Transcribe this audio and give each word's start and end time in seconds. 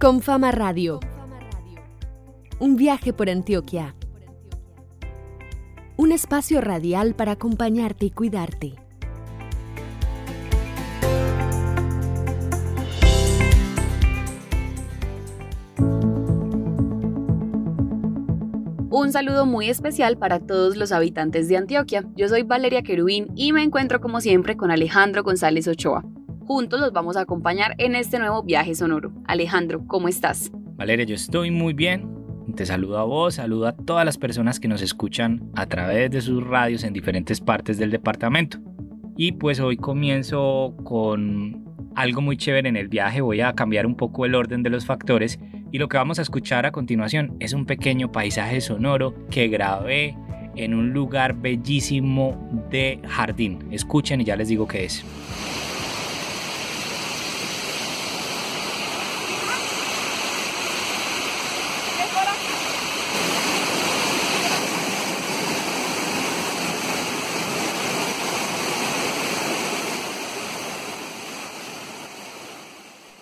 Con 0.00 0.22
Fama 0.22 0.52
Radio. 0.52 1.00
Un 2.60 2.76
viaje 2.76 3.12
por 3.12 3.28
Antioquia. 3.28 3.96
Un 5.96 6.12
espacio 6.12 6.60
radial 6.60 7.16
para 7.16 7.32
acompañarte 7.32 8.06
y 8.06 8.10
cuidarte. 8.12 8.74
Un 18.88 19.10
saludo 19.10 19.46
muy 19.46 19.68
especial 19.68 20.16
para 20.16 20.38
todos 20.38 20.76
los 20.76 20.92
habitantes 20.92 21.48
de 21.48 21.56
Antioquia. 21.56 22.04
Yo 22.14 22.28
soy 22.28 22.44
Valeria 22.44 22.84
Querubín 22.84 23.26
y 23.34 23.52
me 23.52 23.64
encuentro 23.64 24.00
como 24.00 24.20
siempre 24.20 24.56
con 24.56 24.70
Alejandro 24.70 25.24
González 25.24 25.66
Ochoa. 25.66 26.04
Juntos 26.48 26.80
los 26.80 26.94
vamos 26.94 27.18
a 27.18 27.20
acompañar 27.20 27.74
en 27.76 27.94
este 27.94 28.18
nuevo 28.18 28.42
viaje 28.42 28.74
sonoro. 28.74 29.12
Alejandro, 29.26 29.86
¿cómo 29.86 30.08
estás? 30.08 30.50
Valeria, 30.76 31.04
yo 31.04 31.14
estoy 31.14 31.50
muy 31.50 31.74
bien. 31.74 32.08
Te 32.56 32.64
saludo 32.64 32.96
a 32.96 33.04
vos, 33.04 33.34
saludo 33.34 33.66
a 33.66 33.76
todas 33.76 34.06
las 34.06 34.16
personas 34.16 34.58
que 34.58 34.66
nos 34.66 34.80
escuchan 34.80 35.50
a 35.54 35.66
través 35.66 36.10
de 36.10 36.22
sus 36.22 36.42
radios 36.42 36.84
en 36.84 36.94
diferentes 36.94 37.42
partes 37.42 37.76
del 37.76 37.90
departamento. 37.90 38.60
Y 39.14 39.32
pues 39.32 39.60
hoy 39.60 39.76
comienzo 39.76 40.74
con 40.84 41.66
algo 41.94 42.22
muy 42.22 42.38
chévere 42.38 42.70
en 42.70 42.78
el 42.78 42.88
viaje. 42.88 43.20
Voy 43.20 43.42
a 43.42 43.52
cambiar 43.52 43.84
un 43.84 43.94
poco 43.94 44.24
el 44.24 44.34
orden 44.34 44.62
de 44.62 44.70
los 44.70 44.86
factores 44.86 45.38
y 45.70 45.76
lo 45.76 45.88
que 45.90 45.98
vamos 45.98 46.18
a 46.18 46.22
escuchar 46.22 46.64
a 46.64 46.72
continuación 46.72 47.36
es 47.40 47.52
un 47.52 47.66
pequeño 47.66 48.10
paisaje 48.10 48.62
sonoro 48.62 49.12
que 49.28 49.48
grabé 49.48 50.16
en 50.56 50.72
un 50.72 50.94
lugar 50.94 51.34
bellísimo 51.34 52.48
de 52.70 53.02
jardín. 53.06 53.68
Escuchen 53.70 54.22
y 54.22 54.24
ya 54.24 54.36
les 54.36 54.48
digo 54.48 54.66
qué 54.66 54.86
es. 54.86 55.04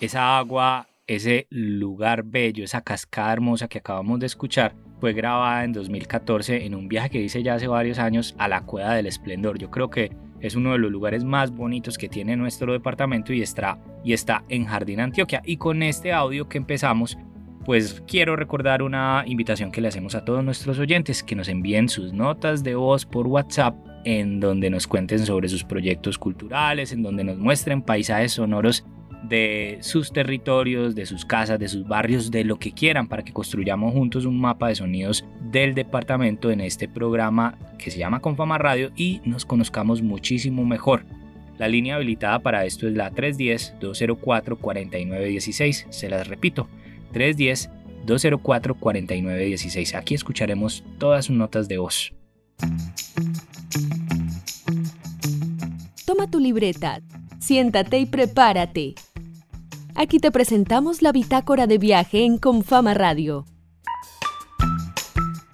Esa 0.01 0.37
agua, 0.37 0.87
ese 1.07 1.47
lugar 1.49 2.23
bello, 2.23 2.63
esa 2.63 2.81
cascada 2.81 3.33
hermosa 3.33 3.67
que 3.67 3.79
acabamos 3.79 4.19
de 4.19 4.25
escuchar, 4.25 4.75
fue 4.99 5.13
grabada 5.13 5.63
en 5.63 5.73
2014 5.73 6.65
en 6.65 6.75
un 6.75 6.87
viaje 6.87 7.09
que 7.09 7.21
hice 7.21 7.43
ya 7.43 7.55
hace 7.55 7.67
varios 7.67 7.99
años 7.99 8.35
a 8.37 8.47
la 8.47 8.61
Cueva 8.61 8.95
del 8.95 9.05
Esplendor. 9.05 9.59
Yo 9.59 9.69
creo 9.69 9.89
que 9.89 10.11
es 10.39 10.55
uno 10.55 10.71
de 10.71 10.79
los 10.79 10.91
lugares 10.91 11.23
más 11.23 11.51
bonitos 11.51 11.97
que 11.97 12.09
tiene 12.09 12.35
nuestro 12.35 12.73
departamento 12.73 13.33
y 13.33 13.41
está, 13.41 13.79
y 14.03 14.13
está 14.13 14.43
en 14.49 14.65
Jardín 14.65 14.99
Antioquia. 14.99 15.41
Y 15.45 15.57
con 15.57 15.83
este 15.83 16.13
audio 16.13 16.49
que 16.49 16.57
empezamos, 16.57 17.17
pues 17.65 18.01
quiero 18.07 18.35
recordar 18.35 18.81
una 18.81 19.23
invitación 19.25 19.71
que 19.71 19.81
le 19.81 19.87
hacemos 19.87 20.15
a 20.15 20.25
todos 20.25 20.43
nuestros 20.43 20.79
oyentes, 20.79 21.23
que 21.23 21.35
nos 21.35 21.47
envíen 21.47 21.89
sus 21.89 22.13
notas 22.13 22.63
de 22.63 22.75
voz 22.75 23.05
por 23.05 23.27
WhatsApp 23.27 23.75
en 24.03 24.39
donde 24.39 24.69
nos 24.69 24.87
cuenten 24.87 25.19
sobre 25.25 25.49
sus 25.49 25.63
proyectos 25.63 26.17
culturales, 26.17 26.91
en 26.91 27.03
donde 27.03 27.23
nos 27.23 27.37
muestren 27.37 27.81
paisajes 27.81 28.33
sonoros 28.33 28.85
de 29.23 29.77
sus 29.81 30.11
territorios, 30.11 30.95
de 30.95 31.05
sus 31.05 31.25
casas, 31.25 31.59
de 31.59 31.67
sus 31.67 31.87
barrios, 31.87 32.31
de 32.31 32.43
lo 32.43 32.57
que 32.57 32.71
quieran 32.71 33.07
para 33.07 33.23
que 33.23 33.33
construyamos 33.33 33.93
juntos 33.93 34.25
un 34.25 34.39
mapa 34.39 34.69
de 34.69 34.75
sonidos 34.75 35.25
del 35.51 35.73
departamento 35.73 36.51
en 36.51 36.61
este 36.61 36.87
programa 36.87 37.57
que 37.77 37.91
se 37.91 37.99
llama 37.99 38.19
Confama 38.19 38.57
Radio 38.57 38.91
y 38.95 39.21
nos 39.25 39.45
conozcamos 39.45 40.01
muchísimo 40.01 40.65
mejor. 40.65 41.05
La 41.57 41.67
línea 41.67 41.95
habilitada 41.95 42.39
para 42.39 42.65
esto 42.65 42.87
es 42.87 42.93
la 42.93 43.11
310-204-4916. 43.11 45.87
Se 45.89 46.09
las 46.09 46.27
repito, 46.27 46.69
310-204-4916. 47.13 49.95
Aquí 49.95 50.13
escucharemos 50.13 50.83
todas 50.99 51.25
sus 51.25 51.35
notas 51.35 51.67
de 51.67 51.79
voz. 51.79 52.13
Toma 56.05 56.29
tu 56.29 56.39
libreta, 56.39 57.01
siéntate 57.39 57.97
y 57.99 58.05
prepárate. 58.05 58.93
Aquí 59.99 60.19
te 60.19 60.29
presentamos 60.31 61.01
la 61.01 61.11
bitácora 61.11 61.65
de 61.65 61.79
viaje 61.79 62.23
en 62.23 62.37
Confama 62.37 62.93
Radio. 62.93 63.47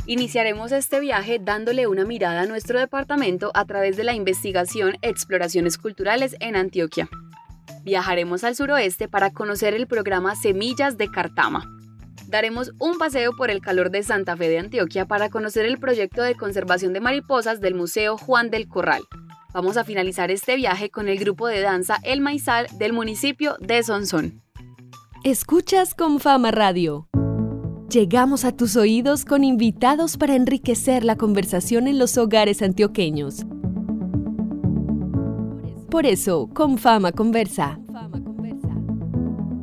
Iniciaremos 0.06 0.74
este 0.74 1.00
viaje 1.00 1.40
dándole 1.42 1.88
una 1.88 2.04
mirada 2.04 2.42
a 2.42 2.46
nuestro 2.46 2.78
departamento 2.78 3.52
a 3.54 3.64
través 3.64 3.96
de 3.96 4.04
la 4.04 4.14
investigación 4.14 4.98
Exploraciones 5.02 5.78
Culturales 5.78 6.36
en 6.42 6.58
Antioquia. 6.58 7.08
Viajaremos 7.86 8.44
al 8.44 8.58
suroeste 8.58 9.08
para 9.08 9.32
conocer 9.32 9.76
el 9.76 9.88
programa 9.88 10.36
Semillas 10.36 10.98
de 10.98 11.10
Cartama. 11.10 11.64
Daremos 12.28 12.74
un 12.80 12.98
paseo 12.98 13.32
por 13.38 13.50
el 13.50 13.62
calor 13.62 13.92
de 13.92 14.04
Santa 14.04 14.36
Fe 14.36 14.50
de 14.50 14.60
Antioquia 14.60 15.06
para 15.06 15.30
conocer 15.30 15.66
el 15.66 15.80
proyecto 15.80 16.22
de 16.22 16.36
conservación 16.36 16.92
de 16.92 17.00
mariposas 17.00 17.62
del 17.62 17.76
Museo 17.76 18.18
Juan 18.18 18.50
del 18.50 18.68
Corral. 18.68 19.04
Vamos 19.54 19.78
a 19.78 19.84
finalizar 19.84 20.32
este 20.32 20.56
viaje 20.56 20.90
con 20.90 21.08
el 21.08 21.20
grupo 21.20 21.46
de 21.46 21.62
danza 21.62 22.00
El 22.02 22.22
Maizal 22.22 22.66
del 22.80 22.92
municipio 22.92 23.56
de 23.60 23.84
Sonsón. 23.84 24.42
Escuchas 25.24 25.94
con 25.94 26.20
Fama 26.20 26.50
Radio. 26.50 27.08
Llegamos 27.88 28.46
a 28.46 28.52
tus 28.58 28.76
oídos 28.76 29.26
con 29.26 29.44
invitados 29.44 30.18
para 30.18 30.34
enriquecer 30.34 31.04
la 31.04 31.18
conversación 31.18 31.88
en 31.88 32.00
los 32.00 32.18
hogares 32.18 32.64
antioqueños. 32.64 33.46
Por 35.92 36.08
eso, 36.08 36.50
con 36.52 36.80
Fama 36.80 37.12
Conversa. 37.12 37.80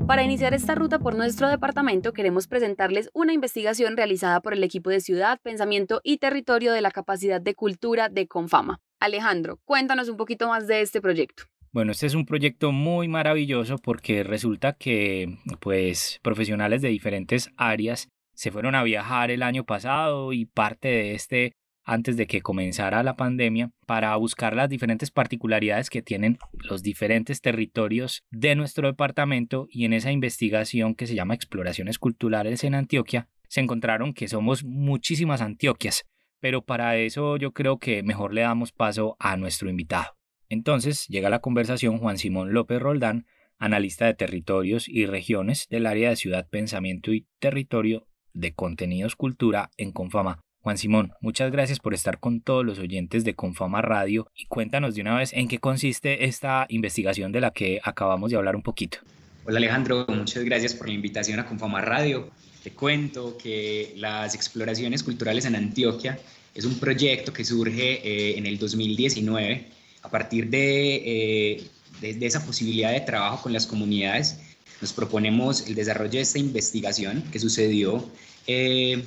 Para 0.07 0.23
iniciar 0.23 0.55
esta 0.55 0.77
ruta 0.77 1.01
por 1.01 1.17
nuestro 1.17 1.49
departamento 1.49 2.13
queremos 2.13 2.47
presentarles 2.47 3.11
una 3.13 3.33
investigación 3.33 3.97
realizada 3.97 4.41
por 4.41 4.53
el 4.53 4.63
equipo 4.63 4.91
de 4.91 5.01
Ciudad, 5.01 5.41
Pensamiento 5.43 6.01
y 6.05 6.19
Territorio 6.19 6.73
de 6.73 6.81
la 6.81 6.93
Capacidad 6.93 7.41
de 7.41 7.57
Cultura 7.57 8.09
de 8.09 8.29
Confama. 8.29 8.81
Alejandro, 9.01 9.59
cuéntanos 9.65 10.09
un 10.09 10.17
poquito 10.17 10.49
más 10.49 10.67
de 10.67 10.83
este 10.83 11.01
proyecto. 11.01 11.45
Bueno, 11.73 11.93
este 11.93 12.07
es 12.07 12.15
un 12.15 12.27
proyecto 12.27 12.73
muy 12.73 13.09
maravilloso 13.09 13.79
porque 13.79 14.25
resulta 14.25 14.73
que 14.73 15.39
pues 15.61 16.19
profesionales 16.23 16.83
de 16.83 16.89
diferentes 16.89 17.51
áreas 17.57 18.09
se 18.35 18.51
fueron 18.51 18.75
a 18.75 18.83
viajar 18.83 19.31
el 19.31 19.43
año 19.43 19.65
pasado 19.65 20.33
y 20.33 20.47
parte 20.47 20.89
de 20.89 21.15
este 21.15 21.53
antes 21.85 22.17
de 22.17 22.27
que 22.27 22.43
comenzara 22.43 23.03
la 23.03 23.17
pandemia 23.17 23.71
para 23.87 24.15
buscar 24.17 24.55
las 24.55 24.69
diferentes 24.69 25.11
particularidades 25.11 25.91
que 25.91 26.03
tienen 26.03 26.39
los 26.53 26.83
diferentes 26.83 27.41
territorios 27.41 28.23
de 28.31 28.55
nuestro 28.55 28.89
departamento 28.89 29.67
y 29.71 29.85
en 29.85 29.93
esa 29.93 30.13
investigación 30.13 30.95
que 30.95 31.07
se 31.07 31.15
llama 31.15 31.35
Exploraciones 31.35 31.99
Culturales 31.99 32.65
en 32.65 32.75
Antioquia 32.75 33.29
se 33.49 33.61
encontraron 33.61 34.13
que 34.13 34.29
somos 34.29 34.65
muchísimas 34.65 35.41
Antioquias 35.41 36.05
pero 36.41 36.63
para 36.63 36.97
eso 36.97 37.37
yo 37.37 37.53
creo 37.53 37.79
que 37.79 38.03
mejor 38.03 38.35
le 38.35 38.41
damos 38.41 38.73
paso 38.73 39.17
a 39.19 39.37
nuestro 39.37 39.71
invitado. 39.71 40.17
Entonces 40.49 41.07
llega 41.07 41.29
a 41.29 41.31
la 41.31 41.41
conversación 41.41 41.99
Juan 41.99 42.19
Simón 42.19 42.53
López 42.53 42.81
Roldán, 42.81 43.27
analista 43.59 44.07
de 44.07 44.15
territorios 44.15 44.89
y 44.89 45.07
regiones 45.07 45.67
del 45.69 45.87
área 45.87 46.11
de 46.11 46.17
ciudad, 46.17 46.49
pensamiento 46.49 47.13
y 47.13 47.27
territorio 47.39 48.09
de 48.33 48.53
contenidos 48.55 49.17
cultura 49.17 49.71
en 49.77 49.93
Confama. 49.93 50.41
Juan 50.63 50.77
Simón, 50.77 51.13
muchas 51.21 51.51
gracias 51.53 51.79
por 51.79 51.95
estar 51.95 52.19
con 52.19 52.43
todos 52.43 52.67
los 52.67 52.79
oyentes 52.79 53.25
de 53.25 53.35
Confama 53.35 53.81
Radio 53.81 54.31
y 54.35 54.47
cuéntanos 54.47 54.95
de 54.95 55.01
una 55.01 55.17
vez 55.17 55.33
en 55.33 55.49
qué 55.49 55.59
consiste 55.59 56.25
esta 56.25 56.67
investigación 56.69 57.33
de 57.33 57.41
la 57.41 57.51
que 57.51 57.81
acabamos 57.83 58.31
de 58.31 58.37
hablar 58.37 58.57
un 58.57 58.63
poquito. 58.63 58.99
Hola 59.47 59.57
Alejandro, 59.57 60.05
muchas 60.09 60.45
gracias 60.45 60.75
por 60.75 60.89
la 60.89 60.95
invitación 60.95 61.41
a 61.41 61.47
Confama 61.47 61.81
Radio. 61.81 62.31
Te 62.63 62.73
cuento 62.73 63.39
que 63.39 63.95
las 63.97 64.35
exploraciones 64.35 65.03
culturales 65.03 65.45
en 65.47 65.55
Antioquia 65.55 66.19
es 66.55 66.65
un 66.65 66.79
proyecto 66.79 67.33
que 67.33 67.45
surge 67.45 68.01
eh, 68.07 68.39
en 68.39 68.47
el 68.47 68.59
2019 68.59 69.67
a 70.03 70.11
partir 70.11 70.49
eh, 70.53 71.63
de, 72.01 72.15
de, 72.15 72.27
esa 72.27 72.45
posibilidad 72.45 72.93
de 72.93 73.01
trabajo 73.01 73.43
con 73.43 73.53
las 73.53 73.67
comunidades. 73.67 74.39
Nos 74.81 74.93
proponemos 74.93 75.67
el 75.69 75.75
desarrollo 75.75 76.13
de 76.13 76.21
esta 76.21 76.39
investigación 76.39 77.23
que 77.33 77.39
sucedió 77.39 78.07
eh, 78.47 79.05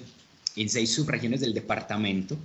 en 0.55 0.69
seis 0.69 0.93
subregiones 0.93 1.41
del 1.41 1.53
departamento, 1.53 2.37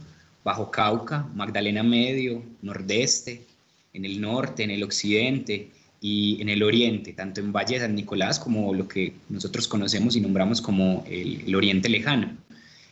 Bajo 0.45 0.71
Cauca, 0.71 1.27
Magdalena 1.35 1.83
Medio, 1.83 2.43
Nordeste, 2.63 3.45
en 3.93 4.05
el 4.05 4.21
norte, 4.21 4.63
en 4.63 4.71
el 4.71 4.83
occidente, 4.83 5.71
y 6.01 6.41
en 6.41 6.49
el 6.49 6.63
oriente, 6.63 7.13
tanto 7.13 7.41
en 7.41 7.53
Valle 7.53 7.75
de 7.75 7.81
San 7.81 7.95
Nicolás 7.95 8.39
como 8.39 8.73
lo 8.73 8.87
que 8.87 9.15
nosotros 9.29 9.67
conocemos 9.67 10.15
y 10.17 10.21
nombramos 10.21 10.61
como 10.61 11.05
el, 11.09 11.55
Oriente 11.55 11.89
Lejano. 11.89 12.37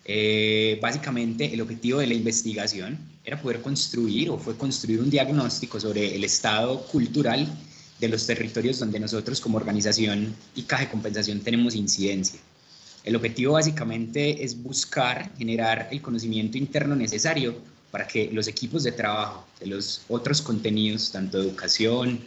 Eh, 0.05 0.79
básicamente 0.81 1.53
el 1.53 1.61
objetivo 1.61 1.99
de 1.99 2.07
la 2.07 2.15
investigación 2.15 2.99
era 3.25 3.41
poder 3.41 3.61
construir 3.61 4.31
o 4.31 4.39
fue 4.39 4.57
construir 4.57 5.01
un 5.01 5.11
diagnóstico 5.11 5.81
sobre 5.81 6.15
el 6.15 6.23
estado 6.23 6.83
cultural 6.87 7.49
de 7.99 8.09
los 8.09 8.27
territorios 8.27 8.79
donde 8.79 9.01
nosotros 9.01 9.41
como 9.41 9.57
organización 9.57 10.35
y 10.55 10.63
caja 10.63 10.85
de 10.85 10.91
compensación 10.91 11.41
tenemos 11.41 11.75
incidencia. 11.75 12.39
El 13.05 13.17
objetivo 13.17 13.53
básicamente 13.55 14.45
es 14.45 14.61
buscar 14.61 15.31
generar 15.39 15.89
el 15.93 16.03
conocimiento 16.03 16.59
interno 16.59 16.97
necesario 16.97 17.57
para 17.91 18.07
que 18.07 18.31
los 18.33 18.49
equipos 18.49 18.83
de 18.83 18.93
trabajo 18.93 19.47
de 19.61 19.67
los 19.67 20.03
otros 20.09 20.43
contenidos, 20.43 21.13
tanto 21.13 21.39
educación, 21.39 22.21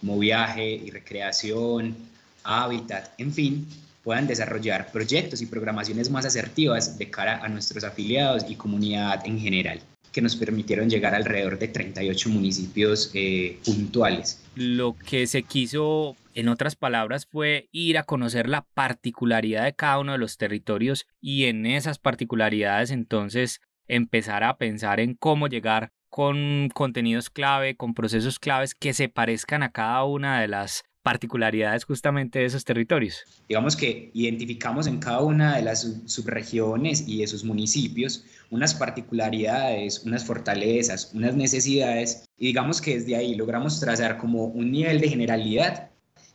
como 0.00 0.18
viaje 0.18 0.70
y 0.70 0.90
recreación, 0.90 1.96
hábitat, 2.44 3.10
en 3.18 3.32
fin, 3.32 3.66
puedan 4.02 4.26
desarrollar 4.26 4.92
proyectos 4.92 5.42
y 5.42 5.46
programaciones 5.46 6.10
más 6.10 6.24
asertivas 6.24 6.96
de 6.96 7.10
cara 7.10 7.42
a 7.42 7.48
nuestros 7.48 7.82
afiliados 7.82 8.44
y 8.48 8.54
comunidad 8.54 9.26
en 9.26 9.40
general 9.40 9.80
que 10.16 10.22
nos 10.22 10.34
permitieron 10.34 10.88
llegar 10.88 11.14
alrededor 11.14 11.58
de 11.58 11.68
38 11.68 12.30
municipios 12.30 13.10
eh, 13.12 13.58
puntuales. 13.66 14.42
Lo 14.54 14.96
que 14.96 15.26
se 15.26 15.42
quiso, 15.42 16.16
en 16.32 16.48
otras 16.48 16.74
palabras, 16.74 17.26
fue 17.26 17.68
ir 17.70 17.98
a 17.98 18.04
conocer 18.04 18.48
la 18.48 18.62
particularidad 18.62 19.64
de 19.64 19.74
cada 19.74 19.98
uno 19.98 20.12
de 20.12 20.18
los 20.18 20.38
territorios 20.38 21.06
y 21.20 21.44
en 21.44 21.66
esas 21.66 21.98
particularidades 21.98 22.92
entonces 22.92 23.60
empezar 23.88 24.42
a 24.42 24.56
pensar 24.56 25.00
en 25.00 25.16
cómo 25.16 25.48
llegar 25.48 25.92
con 26.16 26.70
contenidos 26.72 27.28
clave, 27.28 27.76
con 27.76 27.92
procesos 27.92 28.38
claves 28.38 28.74
que 28.74 28.94
se 28.94 29.10
parezcan 29.10 29.62
a 29.62 29.70
cada 29.70 30.02
una 30.04 30.40
de 30.40 30.48
las 30.48 30.84
particularidades 31.02 31.84
justamente 31.84 32.38
de 32.38 32.46
esos 32.46 32.64
territorios. 32.64 33.18
Digamos 33.50 33.76
que 33.76 34.12
identificamos 34.14 34.86
en 34.86 34.98
cada 34.98 35.20
una 35.20 35.56
de 35.56 35.62
las 35.62 35.86
subregiones 36.06 37.06
y 37.06 37.18
de 37.18 37.26
sus 37.26 37.44
municipios 37.44 38.24
unas 38.48 38.74
particularidades, 38.74 40.06
unas 40.06 40.24
fortalezas, 40.24 41.10
unas 41.12 41.36
necesidades 41.36 42.24
y 42.38 42.46
digamos 42.46 42.80
que 42.80 42.94
desde 42.94 43.14
ahí 43.14 43.34
logramos 43.34 43.78
trazar 43.78 44.16
como 44.16 44.46
un 44.46 44.72
nivel 44.72 45.02
de 45.02 45.10
generalidad 45.10 45.90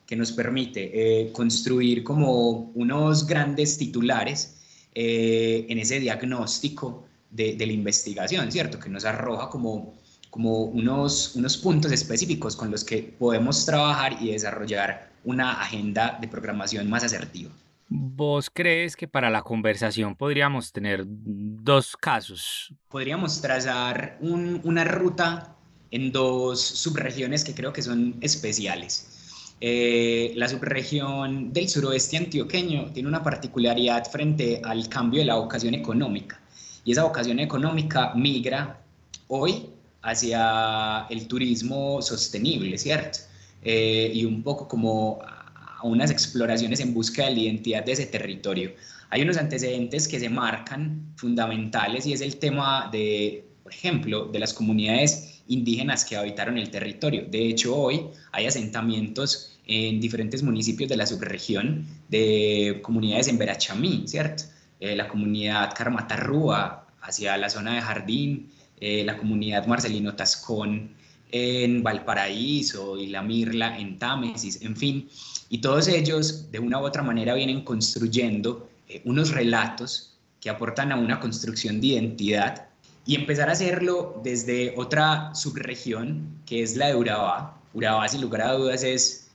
que 0.05 0.15
nos 0.15 0.31
permite 0.31 0.91
eh, 0.93 1.31
construir 1.31 2.03
como 2.03 2.71
unos 2.75 3.25
grandes 3.25 3.79
titulares 3.79 4.59
eh, 4.93 5.65
en 5.69 5.79
ese 5.79 5.99
diagnóstico 5.99 7.07
de, 7.31 7.55
de 7.55 7.65
la 7.65 7.73
investigación, 7.73 8.51
¿cierto? 8.51 8.79
Que 8.79 8.89
nos 8.89 9.05
arroja 9.05 9.49
como 9.49 9.95
como 10.31 10.63
unos, 10.63 11.35
unos 11.35 11.57
puntos 11.57 11.91
específicos 11.91 12.55
con 12.55 12.71
los 12.71 12.83
que 12.83 13.13
podemos 13.19 13.65
trabajar 13.65 14.17
y 14.19 14.31
desarrollar 14.31 15.11
una 15.25 15.61
agenda 15.61 16.17
de 16.19 16.27
programación 16.27 16.89
más 16.89 17.03
asertiva. 17.03 17.51
¿Vos 17.89 18.49
crees 18.51 18.95
que 18.95 19.09
para 19.09 19.29
la 19.29 19.43
conversación 19.43 20.15
podríamos 20.15 20.71
tener 20.71 21.03
dos 21.05 21.97
casos? 21.97 22.73
Podríamos 22.87 23.41
trazar 23.41 24.17
una 24.21 24.85
ruta 24.85 25.53
en 25.91 26.13
dos 26.13 26.61
subregiones 26.61 27.43
que 27.43 27.53
creo 27.53 27.73
que 27.73 27.81
son 27.81 28.15
especiales. 28.21 29.57
Eh, 29.59 30.31
la 30.37 30.47
subregión 30.47 31.51
del 31.51 31.67
suroeste 31.67 32.15
antioqueño 32.15 32.93
tiene 32.93 33.09
una 33.09 33.21
particularidad 33.21 34.09
frente 34.09 34.61
al 34.63 34.87
cambio 34.87 35.19
de 35.19 35.25
la 35.25 35.35
vocación 35.35 35.73
económica 35.73 36.41
y 36.83 36.91
esa 36.91 37.03
vocación 37.03 37.39
económica 37.39 38.13
migra 38.15 38.81
hoy 39.27 39.67
hacia 40.01 41.05
el 41.09 41.27
turismo 41.27 42.01
sostenible, 42.01 42.77
¿cierto? 42.77 43.19
Eh, 43.63 44.11
y 44.13 44.25
un 44.25 44.41
poco 44.41 44.67
como 44.67 45.19
a 45.21 45.81
unas 45.83 46.09
exploraciones 46.11 46.79
en 46.79 46.93
busca 46.93 47.25
de 47.25 47.31
la 47.31 47.39
identidad 47.39 47.85
de 47.85 47.91
ese 47.91 48.05
territorio. 48.07 48.71
Hay 49.09 49.21
unos 49.21 49.37
antecedentes 49.37 50.07
que 50.07 50.19
se 50.19 50.29
marcan 50.29 51.13
fundamentales 51.15 52.05
y 52.05 52.13
es 52.13 52.21
el 52.21 52.37
tema 52.37 52.89
de, 52.91 53.45
por 53.61 53.73
ejemplo, 53.73 54.25
de 54.25 54.39
las 54.39 54.53
comunidades 54.53 55.41
indígenas 55.47 56.05
que 56.05 56.15
habitaron 56.15 56.57
el 56.57 56.69
territorio. 56.71 57.25
De 57.29 57.49
hecho, 57.49 57.75
hoy 57.75 58.07
hay 58.31 58.45
asentamientos 58.45 59.59
en 59.67 59.99
diferentes 59.99 60.41
municipios 60.43 60.89
de 60.89 60.97
la 60.97 61.05
subregión 61.05 61.85
de 62.09 62.79
comunidades 62.81 63.27
en 63.27 63.37
Verachamí, 63.37 64.03
¿cierto? 64.05 64.43
Eh, 64.81 64.95
la 64.95 65.07
comunidad 65.07 65.75
Carmatarrúa 65.75 66.87
hacia 67.03 67.37
la 67.37 67.51
zona 67.51 67.75
de 67.75 67.81
Jardín, 67.81 68.49
eh, 68.79 69.03
la 69.05 69.15
comunidad 69.15 69.67
Marcelino 69.67 70.15
Tascón 70.15 70.95
en 71.31 71.83
Valparaíso 71.83 72.97
y 72.97 73.05
la 73.05 73.21
Mirla 73.21 73.77
en 73.77 73.99
Támesis, 73.99 74.63
en 74.63 74.75
fin, 74.75 75.07
y 75.49 75.59
todos 75.59 75.87
ellos 75.87 76.51
de 76.51 76.57
una 76.57 76.79
u 76.79 76.83
otra 76.83 77.03
manera 77.03 77.35
vienen 77.35 77.63
construyendo 77.63 78.67
eh, 78.89 79.03
unos 79.05 79.29
relatos 79.29 80.17
que 80.39 80.49
aportan 80.49 80.91
a 80.91 80.95
una 80.95 81.19
construcción 81.19 81.79
de 81.79 81.87
identidad 81.87 82.65
y 83.05 83.13
empezar 83.13 83.49
a 83.49 83.51
hacerlo 83.51 84.19
desde 84.23 84.73
otra 84.77 85.35
subregión 85.35 86.41
que 86.47 86.63
es 86.63 86.75
la 86.75 86.87
de 86.87 86.95
Urabá. 86.95 87.61
Urabá, 87.75 88.07
sin 88.07 88.21
lugar 88.21 88.41
a 88.41 88.53
dudas, 88.53 88.81
es 88.83 89.27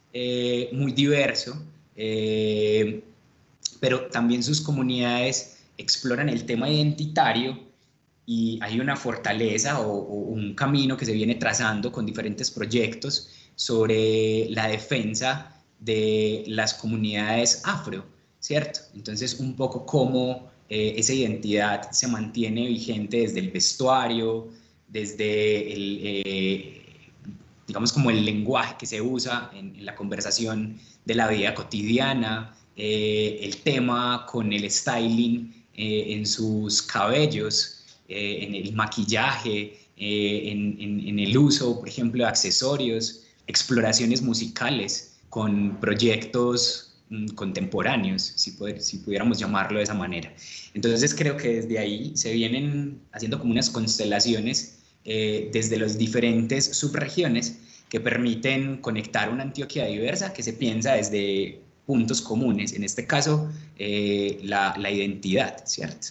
muy 0.72 0.92
diverso, 0.92 1.62
pero 3.80 4.06
también 4.06 4.42
sus 4.42 4.60
comunidades 4.60 5.58
exploran 5.78 6.28
el 6.28 6.44
tema 6.44 6.70
identitario 6.70 7.58
y 8.26 8.58
hay 8.60 8.80
una 8.80 8.96
fortaleza 8.96 9.80
o, 9.80 9.98
un 9.98 10.54
camino 10.54 10.96
que 10.96 11.06
se 11.06 11.12
viene 11.12 11.36
trazando 11.36 11.92
con 11.92 12.04
diferentes 12.04 12.50
proyectos 12.50 13.30
sobre 13.54 14.48
la 14.50 14.68
defensa 14.68 15.54
de 15.78 16.44
las 16.48 16.74
comunidades 16.74 17.62
afro, 17.64 18.04
¿cierto? 18.40 18.80
Entonces, 18.94 19.38
un 19.38 19.54
poco 19.54 19.86
cómo 19.86 20.50
eh, 20.68 20.94
esa 20.96 21.12
identidad 21.12 21.90
se 21.92 22.08
mantiene 22.08 22.66
vigente 22.66 23.18
desde 23.18 23.38
el 23.38 23.50
vestuario, 23.50 24.48
desde 24.88 25.72
el, 25.72 26.00
eh, 26.02 26.82
digamos, 27.66 27.92
como 27.92 28.10
el 28.10 28.24
lenguaje 28.24 28.76
que 28.78 28.86
se 28.86 29.00
usa 29.00 29.50
en, 29.54 29.84
la 29.84 29.94
conversación 29.94 30.78
de 31.04 31.14
la 31.14 31.28
vida 31.28 31.54
cotidiana, 31.54 32.56
eh, 32.76 33.40
el 33.42 33.56
tema 33.58 34.26
con 34.30 34.52
el 34.52 34.70
styling 34.70 35.52
en 35.76 36.24
sus 36.26 36.82
cabellos, 36.82 37.76
eh, 38.08 38.44
en 38.44 38.54
el 38.54 38.72
maquillaje, 38.72 39.78
eh, 39.96 40.50
en, 40.52 41.18
el 41.18 41.36
uso, 41.36 41.80
por 41.80 41.88
ejemplo, 41.88 42.22
de 42.22 42.28
accesorios, 42.28 43.22
exploraciones 43.46 44.22
musicales 44.22 45.16
con 45.28 45.78
proyectos 45.80 46.94
mm, 47.08 47.28
contemporáneos, 47.28 48.22
si, 48.36 48.54
si 48.78 48.98
pudiéramos 48.98 49.38
llamarlo 49.38 49.78
de 49.78 49.84
esa 49.84 49.94
manera. 49.94 50.32
Entonces 50.74 51.14
creo 51.14 51.36
que 51.36 51.62
desde 51.62 51.78
ahí 51.78 52.12
se 52.14 52.32
vienen 52.32 53.00
haciendo 53.12 53.38
como 53.40 53.50
unas 53.50 53.70
constelaciones 53.70 54.78
eh, 55.04 55.50
desde 55.52 55.76
las 55.76 55.98
diferentes 55.98 56.64
subregiones 56.76 57.58
que 57.88 58.00
permiten 58.00 58.76
conectar 58.78 59.30
una 59.30 59.42
Antioquia 59.42 59.86
diversa 59.86 60.32
que 60.32 60.42
se 60.42 60.52
piensa 60.52 60.94
desde 60.94 61.60
puntos 61.86 62.20
comunes, 62.20 62.72
en 62.74 62.84
este 62.84 63.06
caso 63.06 63.50
la, 63.78 64.74
la 64.76 64.90
identidad, 64.90 65.62
¿cierto? 65.64 66.08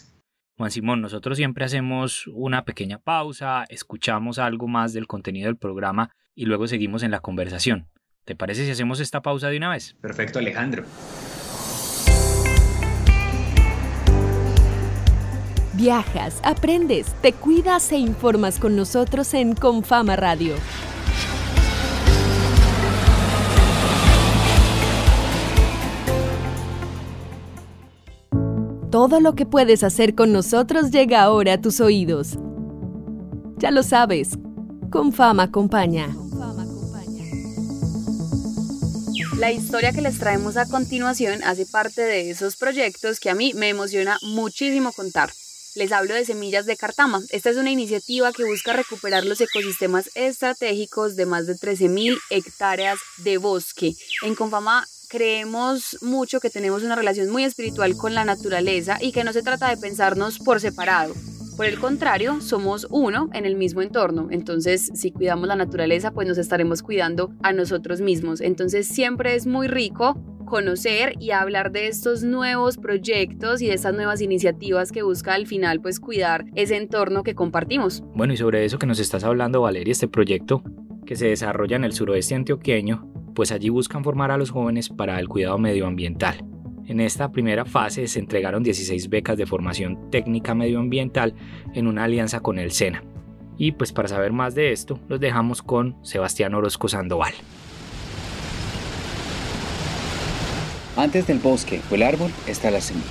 Juan 0.58 0.72
Simón, 0.72 1.02
nosotros 1.02 1.38
siempre 1.38 1.66
hacemos 1.66 2.28
una 2.28 2.64
pequeña 2.64 2.98
pausa, 2.98 3.66
escuchamos 3.68 4.40
algo 4.40 4.68
más 4.68 4.94
del 4.94 5.06
contenido 5.06 5.48
del 5.48 5.58
programa 5.58 6.12
y 6.34 6.46
luego 6.46 6.68
seguimos 6.68 7.04
en 7.04 7.12
la 7.12 7.20
conversación. 7.20 7.90
¿Te 8.24 8.36
parece 8.36 8.66
si 8.66 8.72
hacemos 8.72 9.02
esta 9.02 9.22
pausa 9.22 9.50
de 9.50 9.58
una 9.58 9.70
vez? 9.70 9.96
Perfecto, 10.02 10.40
Alejandro. 10.40 10.86
Viajas, 15.74 16.40
aprendes, 16.44 17.14
te 17.22 17.34
cuidas 17.34 17.92
e 17.92 17.98
informas 17.98 18.58
con 18.58 18.78
nosotros 18.78 19.34
en 19.34 19.56
Confama 19.56 20.16
Radio. 20.16 20.56
Todo 28.96 29.20
lo 29.20 29.36
que 29.36 29.46
puedes 29.46 29.84
hacer 29.84 30.16
con 30.16 30.32
nosotros 30.32 30.90
llega 30.90 31.22
ahora 31.22 31.56
a 31.56 31.62
tus 31.62 31.82
oídos. 31.82 32.38
Ya 33.58 33.70
lo 33.70 33.84
sabes, 33.84 34.38
con 34.90 35.12
fama 35.12 35.44
acompaña. 35.44 36.16
La 39.38 39.52
historia 39.52 39.92
que 39.92 40.00
les 40.00 40.18
traemos 40.18 40.56
a 40.56 40.66
continuación 40.66 41.44
hace 41.44 41.66
parte 41.66 42.04
de 42.04 42.30
esos 42.30 42.56
proyectos 42.56 43.20
que 43.20 43.30
a 43.30 43.36
mí 43.36 43.54
me 43.54 43.68
emociona 43.68 44.18
muchísimo 44.22 44.94
contar. 44.94 45.30
Les 45.76 45.92
hablo 45.92 46.14
de 46.14 46.24
Semillas 46.24 46.66
de 46.66 46.78
Cartama. 46.78 47.22
Esta 47.32 47.50
es 47.50 47.58
una 47.58 47.72
iniciativa 47.72 48.32
que 48.32 48.46
busca 48.46 48.72
recuperar 48.72 49.26
los 49.26 49.42
ecosistemas 49.42 50.10
estratégicos 50.16 51.18
de 51.18 51.26
más 51.26 51.48
de 51.48 51.56
13.000 51.56 52.18
hectáreas 52.30 52.98
de 53.18 53.40
bosque. 53.40 53.94
En 54.22 54.36
Confama 54.36 54.88
creemos 55.08 55.98
mucho 56.02 56.40
que 56.40 56.50
tenemos 56.50 56.84
una 56.84 56.96
relación 56.96 57.30
muy 57.30 57.44
espiritual 57.44 57.96
con 57.98 58.14
la 58.14 58.26
naturaleza 58.26 58.98
y 59.02 59.12
que 59.12 59.24
no 59.24 59.34
se 59.34 59.44
trata 59.44 59.70
de 59.70 59.78
pensarnos 59.78 60.40
por 60.40 60.60
separado. 60.60 61.14
Por 61.58 61.66
el 61.68 61.80
contrario, 61.80 62.42
somos 62.42 62.86
uno 62.90 63.30
en 63.32 63.46
el 63.46 63.56
mismo 63.56 63.82
entorno. 63.82 64.28
Entonces, 64.30 64.92
si 64.94 65.12
cuidamos 65.12 65.48
la 65.48 65.56
naturaleza, 65.56 66.12
pues 66.12 66.28
nos 66.28 66.38
estaremos 66.38 66.84
cuidando 66.84 67.34
a 67.44 67.54
nosotros 67.54 68.02
mismos. 68.02 68.42
Entonces, 68.42 68.88
siempre 68.88 69.36
es 69.36 69.48
muy 69.48 69.68
rico 69.68 70.22
conocer 70.46 71.14
y 71.20 71.32
hablar 71.32 71.72
de 71.72 71.88
estos 71.88 72.24
nuevos 72.24 72.78
proyectos 72.78 73.62
y 73.62 73.68
de 73.68 73.74
estas 73.74 73.94
nuevas 73.94 74.22
iniciativas 74.22 74.92
que 74.92 75.02
busca 75.02 75.34
al 75.34 75.48
final 75.48 75.82
pues 75.82 76.00
cuidar 76.00 76.46
ese 76.56 76.76
entorno 76.76 77.24
que 77.24 77.36
compartimos. 77.36 78.04
Bueno, 78.14 78.34
y 78.34 78.38
sobre 78.38 78.66
eso 78.66 78.78
que 78.78 78.86
nos 78.86 79.00
estás 79.00 79.24
hablando, 79.24 79.62
Valeria, 79.62 79.92
este 79.92 80.08
proyecto 80.08 80.62
que 81.06 81.16
se 81.16 81.28
desarrolla 81.28 81.78
en 81.78 81.84
el 81.84 81.94
suroeste 81.94 82.36
antioqueño, 82.36 83.12
pues 83.36 83.52
allí 83.52 83.70
buscan 83.70 84.04
formar 84.04 84.32
a 84.32 84.38
los 84.38 84.50
jóvenes 84.50 84.90
para 84.90 85.20
el 85.20 85.28
cuidado 85.28 85.60
medioambiental. 85.60 86.44
En 86.88 87.00
esta 87.00 87.32
primera 87.32 87.66
fase 87.66 88.08
se 88.08 88.20
entregaron 88.20 88.64
16 88.64 89.10
becas 89.10 89.38
de 89.38 89.46
formación 89.46 90.10
técnica 90.10 90.56
medioambiental 90.56 91.36
en 91.74 91.88
una 91.88 92.06
alianza 92.06 92.40
con 92.40 92.58
el 92.58 92.72
SENA. 92.72 93.04
Y 93.58 93.74
pues 93.74 93.92
para 93.92 94.08
saber 94.08 94.32
más 94.32 94.56
de 94.56 94.72
esto, 94.72 95.00
los 95.08 95.20
dejamos 95.20 95.62
con 95.62 95.98
Sebastián 96.04 96.54
Orozco 96.54 96.88
Sandoval. 96.88 97.34
Antes 100.96 101.28
del 101.28 101.40
bosque 101.40 101.82
o 101.92 101.96
el 101.96 102.04
árbol 102.04 102.32
está 102.48 102.72
la 102.72 102.82
semilla. 102.82 103.06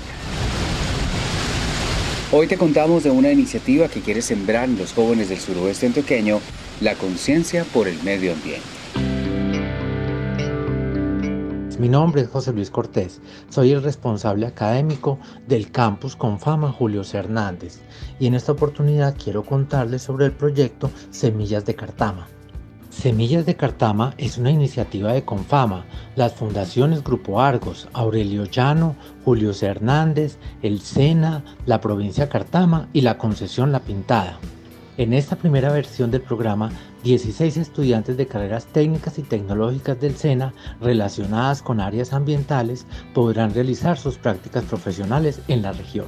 Hoy 2.33 2.47
te 2.47 2.57
contamos 2.57 3.05
de 3.05 3.11
una 3.11 3.31
iniciativa 3.31 3.89
que 3.89 4.01
quiere 4.01 4.23
sembrar 4.23 4.65
en 4.65 4.79
los 4.79 4.93
jóvenes 4.93 5.29
del 5.29 5.39
suroeste 5.39 5.87
antioqueño 5.87 6.41
la 6.81 6.95
conciencia 6.95 7.65
por 7.65 7.87
el 7.87 8.03
medio 8.03 8.33
ambiente. 8.33 8.84
Mi 11.79 11.89
nombre 11.89 12.23
es 12.23 12.29
José 12.29 12.53
Luis 12.53 12.71
Cortés, 12.71 13.21
soy 13.49 13.73
el 13.73 13.83
responsable 13.83 14.47
académico 14.47 15.19
del 15.49 15.73
campus 15.73 16.15
Confama 16.15 16.71
Julio 16.71 17.03
Hernández 17.13 17.81
y 18.21 18.29
en 18.29 18.35
esta 18.35 18.53
oportunidad 18.53 19.17
quiero 19.23 19.43
contarles 19.43 20.03
sobre 20.03 20.27
el 20.27 20.33
proyecto 20.33 20.93
Semillas 21.11 21.65
de 21.65 21.75
Cartama. 21.75 22.29
Semillas 22.91 23.45
de 23.45 23.57
Cartama 23.57 24.15
es 24.19 24.39
una 24.39 24.53
iniciativa 24.53 25.13
de 25.13 25.25
Confama, 25.25 25.85
las 26.15 26.35
fundaciones 26.35 27.03
Grupo 27.03 27.41
Argos, 27.41 27.89
Aurelio 27.93 28.45
Llano, 28.45 28.95
Julio 29.25 29.51
Hernández, 29.61 30.39
el 30.63 30.81
SENA, 30.81 31.45
la 31.67 31.81
provincia 31.81 32.29
Cartama 32.29 32.89
y 32.93 33.01
la 33.01 33.19
concesión 33.19 33.73
La 33.73 33.81
Pintada. 33.81 34.39
En 34.97 35.13
esta 35.13 35.35
primera 35.35 35.73
versión 35.73 36.13
del 36.13 36.21
programa, 36.21 36.71
16 37.03 37.57
estudiantes 37.57 38.17
de 38.17 38.29
carreras 38.29 38.67
técnicas 38.67 39.19
y 39.19 39.23
tecnológicas 39.23 40.01
del 40.01 40.15
SENA 40.15 40.55
relacionadas 40.81 41.63
con 41.63 41.81
áreas 41.81 42.13
ambientales 42.13 42.87
podrán 43.13 43.53
realizar 43.53 43.99
sus 43.99 44.19
prácticas 44.19 44.63
profesionales 44.63 45.41
en 45.49 45.63
la 45.63 45.73
región. 45.73 46.07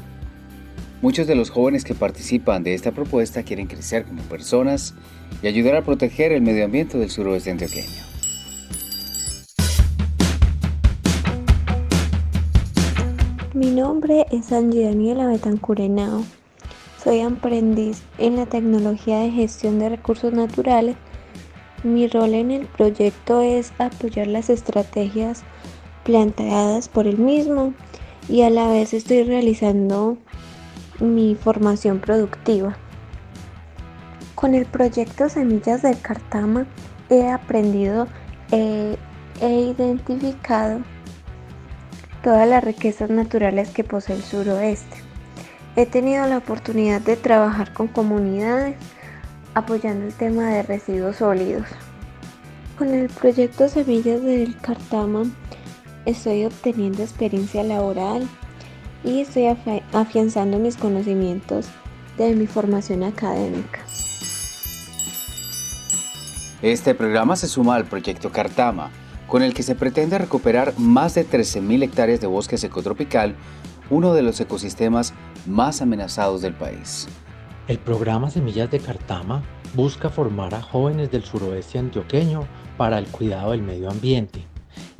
Muchos 1.02 1.26
de 1.26 1.34
los 1.34 1.50
jóvenes 1.50 1.82
que 1.82 1.96
participan 1.96 2.62
de 2.62 2.74
esta 2.74 2.92
propuesta 2.92 3.42
quieren 3.42 3.66
crecer 3.66 4.04
como 4.04 4.22
personas 4.22 4.94
y 5.42 5.48
ayudar 5.48 5.74
a 5.74 5.82
proteger 5.82 6.30
el 6.30 6.42
medio 6.42 6.64
ambiente 6.64 6.96
del 6.96 7.10
suroeste 7.10 7.50
antioqueño. 7.50 8.06
Mi 13.52 13.70
nombre 13.70 14.26
es 14.30 14.52
Angie 14.52 14.84
Daniela 14.84 15.26
Betancurenao. 15.26 16.22
Soy 17.06 17.20
aprendiz 17.20 18.02
en 18.18 18.34
la 18.34 18.46
tecnología 18.46 19.20
de 19.20 19.30
gestión 19.30 19.78
de 19.78 19.90
recursos 19.90 20.32
naturales. 20.32 20.96
Mi 21.84 22.08
rol 22.08 22.34
en 22.34 22.50
el 22.50 22.66
proyecto 22.66 23.42
es 23.42 23.72
apoyar 23.78 24.26
las 24.26 24.50
estrategias 24.50 25.44
planteadas 26.02 26.88
por 26.88 27.06
el 27.06 27.18
mismo 27.18 27.74
y 28.28 28.42
a 28.42 28.50
la 28.50 28.66
vez 28.66 28.92
estoy 28.92 29.22
realizando 29.22 30.18
mi 30.98 31.36
formación 31.36 32.00
productiva. 32.00 32.76
Con 34.34 34.56
el 34.56 34.66
proyecto 34.66 35.28
Semillas 35.28 35.82
del 35.82 36.00
Cartama 36.00 36.66
he 37.08 37.28
aprendido 37.28 38.08
e 38.50 38.98
he 39.40 39.60
identificado 39.60 40.80
todas 42.24 42.48
las 42.48 42.64
riquezas 42.64 43.10
naturales 43.10 43.70
que 43.70 43.84
posee 43.84 44.16
el 44.16 44.22
suroeste. 44.24 45.05
He 45.78 45.84
tenido 45.84 46.26
la 46.26 46.38
oportunidad 46.38 47.02
de 47.02 47.16
trabajar 47.16 47.74
con 47.74 47.86
comunidades 47.88 48.76
apoyando 49.52 50.06
el 50.06 50.14
tema 50.14 50.44
de 50.48 50.62
residuos 50.62 51.16
sólidos. 51.16 51.66
Con 52.78 52.94
el 52.94 53.10
proyecto 53.10 53.68
Semillas 53.68 54.22
del 54.22 54.56
Cartama 54.58 55.24
estoy 56.06 56.46
obteniendo 56.46 57.02
experiencia 57.02 57.62
laboral 57.62 58.26
y 59.04 59.20
estoy 59.20 59.54
afianzando 59.92 60.58
mis 60.58 60.78
conocimientos 60.78 61.66
de 62.16 62.34
mi 62.34 62.46
formación 62.46 63.02
académica. 63.02 63.80
Este 66.62 66.94
programa 66.94 67.36
se 67.36 67.48
suma 67.48 67.74
al 67.74 67.84
proyecto 67.84 68.32
Cartama, 68.32 68.90
con 69.26 69.42
el 69.42 69.52
que 69.52 69.62
se 69.62 69.74
pretende 69.74 70.16
recuperar 70.16 70.72
más 70.78 71.14
de 71.14 71.28
13.000 71.28 71.82
hectáreas 71.82 72.22
de 72.22 72.26
bosque 72.26 72.56
secotropical 72.56 73.34
uno 73.90 74.14
de 74.14 74.22
los 74.22 74.40
ecosistemas 74.40 75.12
más 75.46 75.82
amenazados 75.82 76.42
del 76.42 76.54
país. 76.54 77.08
El 77.68 77.78
programa 77.78 78.30
Semillas 78.30 78.70
de 78.70 78.78
Cartama 78.78 79.42
busca 79.74 80.08
formar 80.08 80.54
a 80.54 80.62
jóvenes 80.62 81.10
del 81.10 81.24
suroeste 81.24 81.78
antioqueño 81.78 82.46
para 82.76 82.98
el 82.98 83.06
cuidado 83.06 83.50
del 83.50 83.62
medio 83.62 83.90
ambiente. 83.90 84.44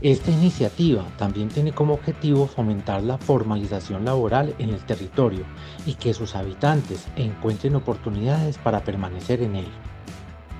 Esta 0.02 0.30
iniciativa 0.30 1.04
también 1.16 1.48
tiene 1.48 1.72
como 1.72 1.94
objetivo 1.94 2.46
fomentar 2.46 3.02
la 3.02 3.18
formalización 3.18 4.04
laboral 4.04 4.54
en 4.58 4.70
el 4.70 4.84
territorio 4.84 5.44
y 5.86 5.94
que 5.94 6.12
sus 6.12 6.34
habitantes 6.34 7.06
encuentren 7.16 7.76
oportunidades 7.76 8.58
para 8.58 8.84
permanecer 8.84 9.42
en 9.42 9.56
él. 9.56 9.68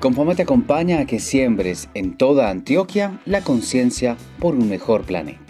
Confama 0.00 0.35
te 0.35 0.43
acompaña 0.43 1.00
a 1.00 1.07
que 1.07 1.21
siembres 1.21 1.88
en 1.95 2.16
toda 2.16 2.50
Antioquia 2.50 3.21
la 3.25 3.43
conciencia 3.43 4.16
por 4.38 4.55
un 4.55 4.69
mejor 4.69 5.05
planeta. 5.05 5.46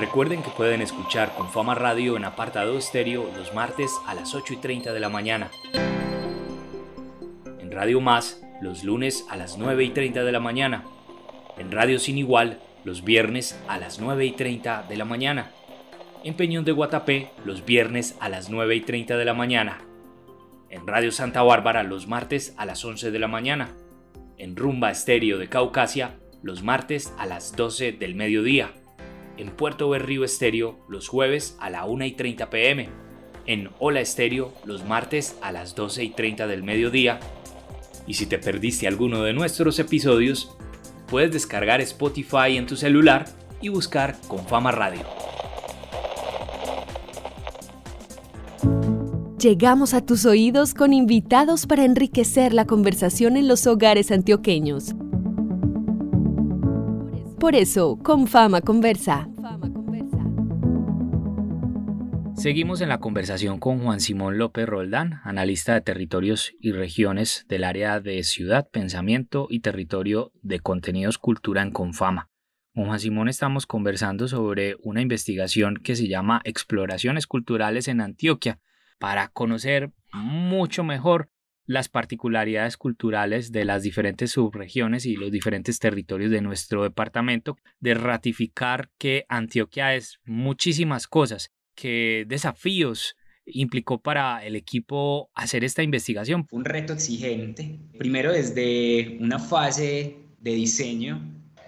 Recuerden 0.00 0.42
que 0.42 0.48
pueden 0.48 0.80
escuchar 0.80 1.34
con 1.34 1.50
Fama 1.50 1.74
Radio 1.74 2.16
en 2.16 2.24
apartado 2.24 2.78
estéreo 2.78 3.30
los 3.36 3.52
martes 3.52 3.92
a 4.06 4.14
las 4.14 4.34
8 4.34 4.54
y 4.54 4.56
30 4.56 4.94
de 4.94 4.98
la 4.98 5.10
mañana. 5.10 5.50
En 7.58 7.70
Radio 7.70 8.00
Más 8.00 8.42
los 8.62 8.82
lunes 8.82 9.26
a 9.28 9.36
las 9.36 9.58
9 9.58 9.84
y 9.84 9.90
30 9.90 10.24
de 10.24 10.32
la 10.32 10.40
mañana. 10.40 10.84
En 11.58 11.70
Radio 11.70 11.98
Sin 11.98 12.16
Igual 12.16 12.60
los 12.82 13.04
viernes 13.04 13.60
a 13.68 13.78
las 13.78 14.00
9 14.00 14.24
y 14.24 14.32
30 14.32 14.84
de 14.88 14.96
la 14.96 15.04
mañana. 15.04 15.50
En 16.24 16.32
Peñón 16.32 16.64
de 16.64 16.72
Guatapé 16.72 17.28
los 17.44 17.66
viernes 17.66 18.16
a 18.20 18.30
las 18.30 18.48
9 18.48 18.76
y 18.76 18.80
30 18.80 19.18
de 19.18 19.24
la 19.26 19.34
mañana. 19.34 19.82
En 20.70 20.86
Radio 20.86 21.12
Santa 21.12 21.42
Bárbara 21.42 21.82
los 21.82 22.08
martes 22.08 22.54
a 22.56 22.64
las 22.64 22.82
11 22.82 23.10
de 23.10 23.18
la 23.18 23.28
mañana. 23.28 23.76
En 24.38 24.56
Rumba 24.56 24.90
Estéreo 24.90 25.36
de 25.36 25.50
Caucasia 25.50 26.18
los 26.42 26.62
martes 26.62 27.12
a 27.18 27.26
las 27.26 27.54
12 27.54 27.92
del 27.92 28.14
mediodía 28.14 28.72
en 29.40 29.48
Puerto 29.50 29.88
Berrío 29.88 30.22
Estéreo 30.22 30.78
los 30.86 31.08
jueves 31.08 31.56
a 31.60 31.70
la 31.70 31.86
1 31.86 32.04
y 32.04 32.12
30 32.12 32.50
pm, 32.50 32.90
en 33.46 33.70
Hola 33.78 34.00
Estéreo 34.00 34.52
los 34.66 34.84
martes 34.84 35.38
a 35.40 35.50
las 35.50 35.74
12 35.74 36.04
y 36.04 36.10
30 36.10 36.46
del 36.46 36.62
mediodía. 36.62 37.20
Y 38.06 38.14
si 38.14 38.26
te 38.26 38.38
perdiste 38.38 38.86
alguno 38.86 39.22
de 39.22 39.32
nuestros 39.32 39.78
episodios, 39.78 40.54
puedes 41.08 41.32
descargar 41.32 41.80
Spotify 41.80 42.58
en 42.58 42.66
tu 42.66 42.76
celular 42.76 43.24
y 43.62 43.70
buscar 43.70 44.14
con 44.28 44.46
Fama 44.46 44.72
Radio. 44.72 45.06
Llegamos 49.38 49.94
a 49.94 50.04
tus 50.04 50.26
oídos 50.26 50.74
con 50.74 50.92
invitados 50.92 51.66
para 51.66 51.86
enriquecer 51.86 52.52
la 52.52 52.66
conversación 52.66 53.38
en 53.38 53.48
los 53.48 53.66
hogares 53.66 54.10
antioqueños. 54.10 54.94
Por 57.38 57.54
eso, 57.54 57.98
con 58.02 58.26
Fama 58.26 58.60
Conversa. 58.60 59.29
Seguimos 62.40 62.80
en 62.80 62.88
la 62.88 63.00
conversación 63.00 63.60
con 63.60 63.80
Juan 63.80 64.00
Simón 64.00 64.38
López 64.38 64.66
Roldán, 64.66 65.20
analista 65.24 65.74
de 65.74 65.82
territorios 65.82 66.54
y 66.58 66.72
regiones 66.72 67.44
del 67.50 67.64
área 67.64 68.00
de 68.00 68.22
ciudad, 68.22 68.66
pensamiento 68.70 69.46
y 69.50 69.60
territorio 69.60 70.32
de 70.40 70.58
contenidos 70.58 71.18
cultura 71.18 71.60
en 71.60 71.70
Confama. 71.70 72.30
Con 72.74 72.86
Juan 72.86 72.98
Simón 72.98 73.28
estamos 73.28 73.66
conversando 73.66 74.26
sobre 74.26 74.76
una 74.82 75.02
investigación 75.02 75.76
que 75.84 75.94
se 75.94 76.08
llama 76.08 76.40
Exploraciones 76.44 77.26
Culturales 77.26 77.88
en 77.88 78.00
Antioquia, 78.00 78.58
para 78.98 79.28
conocer 79.28 79.92
mucho 80.10 80.82
mejor 80.82 81.28
las 81.66 81.90
particularidades 81.90 82.78
culturales 82.78 83.52
de 83.52 83.66
las 83.66 83.82
diferentes 83.82 84.30
subregiones 84.30 85.04
y 85.04 85.14
los 85.14 85.30
diferentes 85.30 85.78
territorios 85.78 86.30
de 86.30 86.40
nuestro 86.40 86.84
departamento, 86.84 87.58
de 87.80 87.92
ratificar 87.92 88.88
que 88.96 89.26
Antioquia 89.28 89.94
es 89.94 90.20
muchísimas 90.24 91.06
cosas, 91.06 91.52
qué 91.80 92.24
desafíos 92.28 93.16
implicó 93.46 94.00
para 94.00 94.44
el 94.44 94.54
equipo 94.54 95.30
hacer 95.34 95.64
esta 95.64 95.82
investigación. 95.82 96.46
Fue 96.46 96.58
un 96.58 96.64
reto 96.64 96.92
exigente, 96.92 97.78
primero 97.98 98.32
desde 98.32 99.16
una 99.18 99.38
fase 99.38 100.16
de 100.40 100.54
diseño, 100.54 101.20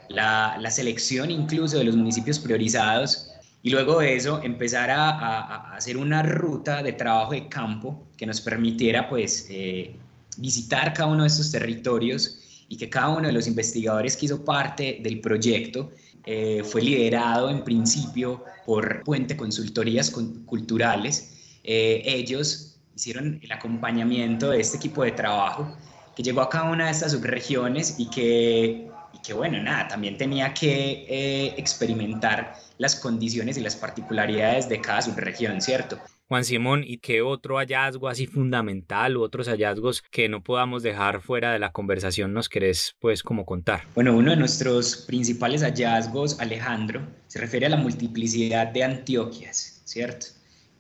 la, 0.09 0.71
selección 0.71 1.31
incluso 1.31 1.79
de 1.79 1.85
los 1.85 1.97
municipios 1.97 2.39
priorizados 2.39 3.33
y 3.63 3.71
luego 3.71 4.01
de 4.01 4.15
eso 4.15 4.43
empezar 4.43 4.91
a, 4.91 5.11
a, 5.11 5.77
hacer 5.77 5.97
una 5.97 6.23
ruta 6.23 6.83
de 6.83 6.93
trabajo 6.93 7.33
de 7.33 7.49
campo 7.49 8.07
que 8.17 8.27
nos 8.27 8.41
permitiera 8.41 9.09
pues 9.09 9.47
eh, 9.51 9.97
visitar 10.37 10.93
cada 10.93 11.09
uno 11.09 11.23
de 11.23 11.29
estos 11.29 11.51
territorios 11.51 12.65
y 12.69 12.77
que 12.77 12.89
cada 12.89 13.09
uno 13.09 13.27
de 13.27 13.33
los 13.33 13.47
investigadores 13.47 14.17
que 14.17 14.27
hizo 14.27 14.45
parte 14.45 14.99
del 15.03 15.21
proyecto 15.21 15.91
eh, 16.25 16.63
fue 16.65 16.83
liderado 16.83 17.51
en 17.51 17.65
principio 17.65 18.45
por 18.65 19.03
Puente 19.03 19.37
Consultorías 19.37 20.11
Culturales. 20.11 21.59
Eh, 21.65 22.03
ellos 22.07 22.77
hicieron 22.95 23.41
el 23.43 23.53
acompañamiento 23.53 24.51
de 24.51 24.61
este 24.61 24.77
equipo 24.77 25.03
de 25.03 25.13
trabajo 25.13 25.77
que 26.15 26.23
llegó 26.23 26.43
a 26.43 26.49
cada 26.49 26.71
una 26.71 26.87
de 26.87 26.93
estas 26.93 27.13
subregiones 27.13 27.97
y 27.99 28.09
que 28.11 28.92
que 29.23 29.33
bueno, 29.33 29.63
nada, 29.63 29.89
también 29.89 30.17
tenía 30.17 30.53
que 30.53 31.07
eh, 31.09 31.55
experimentar 31.57 32.55
las 32.79 32.97
condiciones 32.97 33.57
y 33.57 33.61
las 33.61 33.77
particularidades 33.77 34.69
de 34.69 34.81
cada 34.81 35.03
subregión, 35.03 35.61
¿cierto? 35.61 35.99
Juan 36.33 36.45
Simón, 36.45 36.83
¿y 36.87 36.97
qué 36.97 37.21
otro 37.21 37.57
hallazgo 37.59 38.09
así 38.09 38.27
fundamental 38.27 39.19
u 39.19 39.23
otros 39.23 39.49
hallazgos 39.49 40.01
que 40.01 40.31
no 40.31 40.43
podamos 40.43 40.83
dejar 40.83 41.21
fuera 41.21 41.53
de 41.53 41.59
la 41.59 41.73
conversación 41.73 42.33
nos 42.33 42.49
querés 42.49 42.97
pues 43.01 43.23
como 43.23 43.45
contar? 43.45 43.83
Bueno, 43.95 44.17
uno 44.17 44.31
de 44.31 44.39
nuestros 44.39 44.97
principales 44.97 45.63
hallazgos, 45.63 46.41
Alejandro, 46.41 47.03
se 47.27 47.39
refiere 47.39 47.67
a 47.67 47.69
la 47.69 47.77
multiplicidad 47.77 48.69
de 48.69 48.83
Antioquias, 48.83 49.83
¿cierto? 49.85 50.29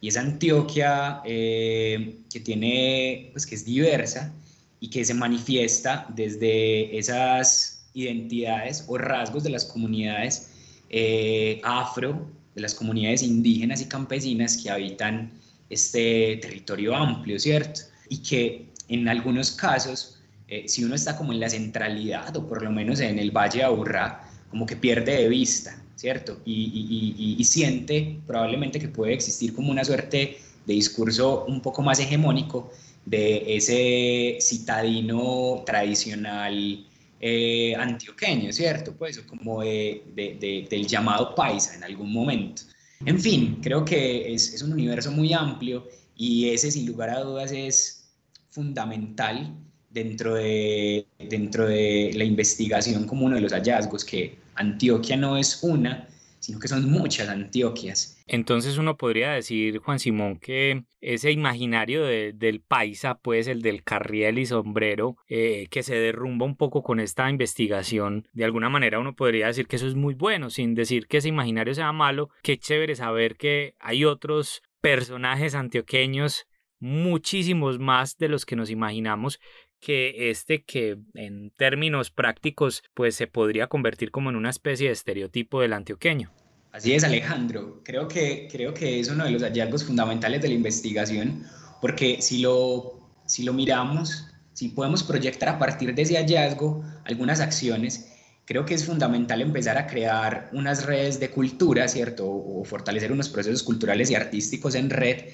Y 0.00 0.08
esa 0.08 0.22
Antioquia 0.22 1.20
eh, 1.24 2.16
que 2.32 2.40
tiene, 2.40 3.28
pues 3.32 3.46
que 3.46 3.54
es 3.54 3.64
diversa 3.64 4.32
y 4.80 4.88
que 4.88 5.04
se 5.04 5.12
manifiesta 5.14 6.06
desde 6.08 6.96
esas 6.96 7.71
identidades 7.94 8.84
o 8.88 8.98
rasgos 8.98 9.44
de 9.44 9.50
las 9.50 9.64
comunidades 9.64 10.50
eh, 10.90 11.60
afro, 11.64 12.26
de 12.54 12.60
las 12.60 12.74
comunidades 12.74 13.22
indígenas 13.22 13.80
y 13.80 13.86
campesinas 13.86 14.56
que 14.56 14.70
habitan 14.70 15.32
este 15.70 16.36
territorio 16.36 16.94
amplio, 16.94 17.38
¿cierto? 17.38 17.80
Y 18.08 18.18
que 18.18 18.66
en 18.88 19.08
algunos 19.08 19.52
casos, 19.52 20.20
eh, 20.48 20.64
si 20.66 20.84
uno 20.84 20.94
está 20.94 21.16
como 21.16 21.32
en 21.32 21.40
la 21.40 21.48
centralidad 21.48 22.36
o 22.36 22.46
por 22.46 22.62
lo 22.62 22.70
menos 22.70 23.00
en 23.00 23.18
el 23.18 23.30
Valle 23.30 23.60
de 23.60 23.64
Aburrá, 23.64 24.28
como 24.50 24.66
que 24.66 24.76
pierde 24.76 25.22
de 25.22 25.28
vista, 25.28 25.82
¿cierto? 25.96 26.40
Y, 26.44 27.36
y, 27.38 27.44
siente 27.44 28.18
probablemente 28.26 28.78
que 28.78 28.88
puede 28.88 29.14
existir 29.14 29.54
como 29.54 29.70
una 29.70 29.84
suerte 29.84 30.36
de 30.66 30.74
discurso 30.74 31.46
un 31.48 31.60
poco 31.62 31.80
más 31.80 32.00
hegemónico 32.00 32.70
de 33.06 33.56
ese 33.56 34.38
citadino 34.40 35.62
tradicional 35.64 36.84
eh, 37.24 37.74
antioqueño, 37.76 38.52
¿cierto? 38.52 38.94
Pues 38.96 39.20
como 39.20 39.62
del 39.62 40.86
llamado 40.88 41.34
paisa 41.36 41.76
en 41.76 41.84
algún 41.84 42.12
momento. 42.12 42.62
En 43.06 43.18
fin, 43.20 43.60
creo 43.62 43.84
que 43.84 44.34
es, 44.34 44.52
es, 44.54 44.62
un 44.62 44.72
universo 44.72 45.12
muy 45.12 45.32
amplio 45.32 45.88
y 46.16 46.48
ese 46.50 46.70
sin 46.70 46.84
lugar 46.86 47.10
a 47.10 47.20
dudas 47.20 47.52
es 47.52 48.10
fundamental 48.50 49.54
dentro 49.90 50.34
de, 50.34 51.06
dentro 51.18 51.66
de 51.66 52.10
la 52.14 52.24
investigación 52.24 53.06
como 53.06 53.26
uno 53.26 53.36
de 53.36 53.42
los 53.42 53.52
hallazgos, 53.52 54.04
que 54.04 54.38
Antioquia 54.56 55.16
no 55.16 55.36
es 55.36 55.62
una, 55.62 56.08
sino 56.42 56.58
que 56.58 56.66
son 56.66 56.90
muchas 56.90 57.28
Antioquias. 57.28 58.20
Entonces 58.26 58.76
uno 58.76 58.96
podría 58.96 59.30
decir, 59.30 59.78
Juan 59.78 60.00
Simón, 60.00 60.40
que 60.40 60.82
ese 61.00 61.30
imaginario 61.30 62.04
del 62.04 62.60
paisa, 62.60 63.20
pues 63.20 63.46
el 63.46 63.62
del 63.62 63.84
carriel 63.84 64.40
y 64.40 64.46
sombrero, 64.46 65.16
eh, 65.28 65.68
que 65.70 65.84
se 65.84 65.94
derrumba 65.94 66.44
un 66.44 66.56
poco 66.56 66.82
con 66.82 66.98
esta 66.98 67.30
investigación, 67.30 68.26
de 68.32 68.44
alguna 68.44 68.68
manera 68.68 68.98
uno 68.98 69.14
podría 69.14 69.46
decir 69.46 69.68
que 69.68 69.76
eso 69.76 69.86
es 69.86 69.94
muy 69.94 70.14
bueno, 70.14 70.50
sin 70.50 70.74
decir 70.74 71.06
que 71.06 71.18
ese 71.18 71.28
imaginario 71.28 71.74
sea 71.74 71.92
malo, 71.92 72.30
qué 72.42 72.58
chévere 72.58 72.96
saber 72.96 73.36
que 73.36 73.76
hay 73.78 74.04
otros 74.04 74.62
personajes 74.80 75.54
antioqueños 75.54 76.46
muchísimos 76.82 77.78
más 77.78 78.18
de 78.18 78.28
los 78.28 78.44
que 78.44 78.56
nos 78.56 78.68
imaginamos 78.68 79.38
que 79.82 80.30
este 80.30 80.62
que 80.62 80.96
en 81.14 81.50
términos 81.50 82.10
prácticos 82.10 82.84
pues 82.94 83.16
se 83.16 83.26
podría 83.26 83.66
convertir 83.66 84.12
como 84.12 84.30
en 84.30 84.36
una 84.36 84.48
especie 84.48 84.86
de 84.86 84.92
estereotipo 84.92 85.60
del 85.60 85.72
antioqueño. 85.72 86.32
Así 86.70 86.94
es, 86.94 87.04
Alejandro. 87.04 87.82
Creo 87.84 88.08
que, 88.08 88.48
creo 88.50 88.72
que 88.72 89.00
es 89.00 89.08
uno 89.08 89.24
de 89.24 89.32
los 89.32 89.42
hallazgos 89.42 89.84
fundamentales 89.84 90.40
de 90.40 90.48
la 90.48 90.54
investigación, 90.54 91.44
porque 91.82 92.22
si 92.22 92.38
lo, 92.38 93.10
si 93.26 93.42
lo 93.42 93.52
miramos, 93.52 94.28
si 94.54 94.68
podemos 94.68 95.02
proyectar 95.02 95.48
a 95.50 95.58
partir 95.58 95.94
de 95.94 96.02
ese 96.02 96.16
hallazgo 96.16 96.82
algunas 97.04 97.40
acciones, 97.40 98.08
creo 98.46 98.64
que 98.64 98.74
es 98.74 98.86
fundamental 98.86 99.42
empezar 99.42 99.76
a 99.76 99.86
crear 99.86 100.48
unas 100.52 100.86
redes 100.86 101.18
de 101.18 101.28
cultura, 101.30 101.88
¿cierto? 101.88 102.26
O 102.26 102.64
fortalecer 102.64 103.10
unos 103.10 103.28
procesos 103.28 103.62
culturales 103.64 104.10
y 104.10 104.14
artísticos 104.14 104.76
en 104.76 104.90
red. 104.90 105.24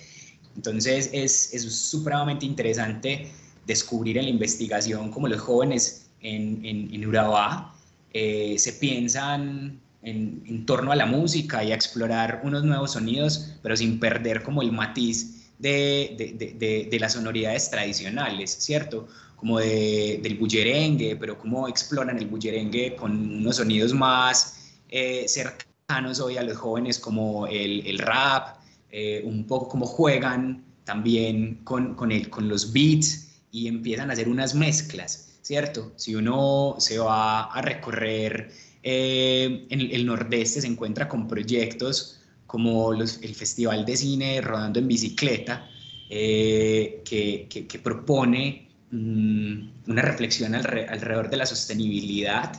Entonces 0.57 1.11
es, 1.13 1.53
es 1.53 1.63
supremamente 1.73 2.47
interesante 2.47 3.31
descubrir 3.69 4.17
en 4.19 4.25
la 4.25 4.31
investigación 4.31 5.11
como 5.11 5.29
los 5.29 5.41
jóvenes 5.41 6.11
en, 6.21 6.65
en, 6.65 7.07
Urabá 7.07 7.75
eh, 8.13 8.57
se 8.59 8.73
piensan 8.73 9.79
en, 10.03 10.43
en, 10.47 10.67
torno 10.67 10.91
a 10.91 10.97
la 10.97 11.07
música 11.07 11.63
y 11.63 11.71
a 11.71 11.75
explorar 11.75 12.41
unos 12.43 12.65
nuevos 12.65 12.93
sonidos, 12.93 13.53
pero 13.63 13.77
sin 13.77 14.01
perder 14.01 14.43
como 14.43 14.63
el 14.63 14.73
matiz 14.73 15.53
de, 15.59 16.15
de, 16.17 16.55
de, 16.55 16.89
de 16.91 16.99
las 16.99 17.13
sonoridades 17.13 17.71
tradicionales, 17.71 18.51
¿cierto? 18.51 19.07
Como 19.37 19.59
del 19.59 20.37
bullerengue, 20.41 21.17
pero 21.17 21.39
cómo 21.39 21.69
exploran 21.69 22.19
el 22.19 22.27
bullerengue 22.27 22.97
con 22.97 23.13
unos 23.13 23.57
sonidos 23.57 23.93
más 23.93 24.73
eh, 24.89 25.27
cercanos 25.29 26.21
hoy 26.21 26.39
a 26.39 26.43
los 26.43 26.57
jóvenes 26.57 26.99
como 26.99 27.47
el, 27.47 27.87
el 27.87 27.99
rap, 27.99 28.57
eh, 28.91 29.23
un 29.25 29.47
poco 29.47 29.69
como 29.69 29.85
juegan 29.85 30.65
también 30.85 31.61
con, 31.65 31.95
con, 31.95 32.11
el, 32.11 32.31
con 32.31 32.49
los 32.49 32.73
beats 32.73 33.28
y 33.51 33.69
empiezan 33.69 34.11
a 34.11 34.13
hacer 34.13 34.29
unas 34.29 34.55
mezclas, 34.55 35.39
¿cierto? 35.43 35.93
Si 35.97 36.15
uno 36.15 36.77
se 36.79 36.99
va 36.99 37.45
a 37.45 37.63
recorrer 37.63 38.51
eh, 38.83 39.67
en 39.71 39.81
el 39.81 40.07
nordeste, 40.07 40.61
se 40.61 40.67
encuentra 40.67 41.09
con 41.09 41.27
proyectos 41.27 42.21
como 42.47 42.93
los, 42.93 43.21
el 43.23 43.35
Festival 43.35 43.85
de 43.85 43.97
Cine 43.97 44.41
Rodando 44.41 44.79
en 44.79 44.89
Bicicleta, 44.89 45.69
eh, 46.09 47.03
que, 47.05 47.47
que, 47.49 47.79
propone 47.79 48.69
mm, 48.91 49.91
una 49.91 50.03
reflexión 50.03 50.55
alrededor 50.55 51.29
de 51.29 51.37
la 51.37 51.45
sostenibilidad 51.45 52.51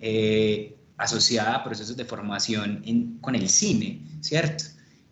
eh, 0.00 0.74
asociada 0.96 1.56
a 1.56 1.64
procesos 1.64 1.94
de 1.94 2.06
formación 2.06 3.18
con 3.20 3.34
el 3.34 3.50
cine, 3.50 4.00
¿cierto? 4.22 4.64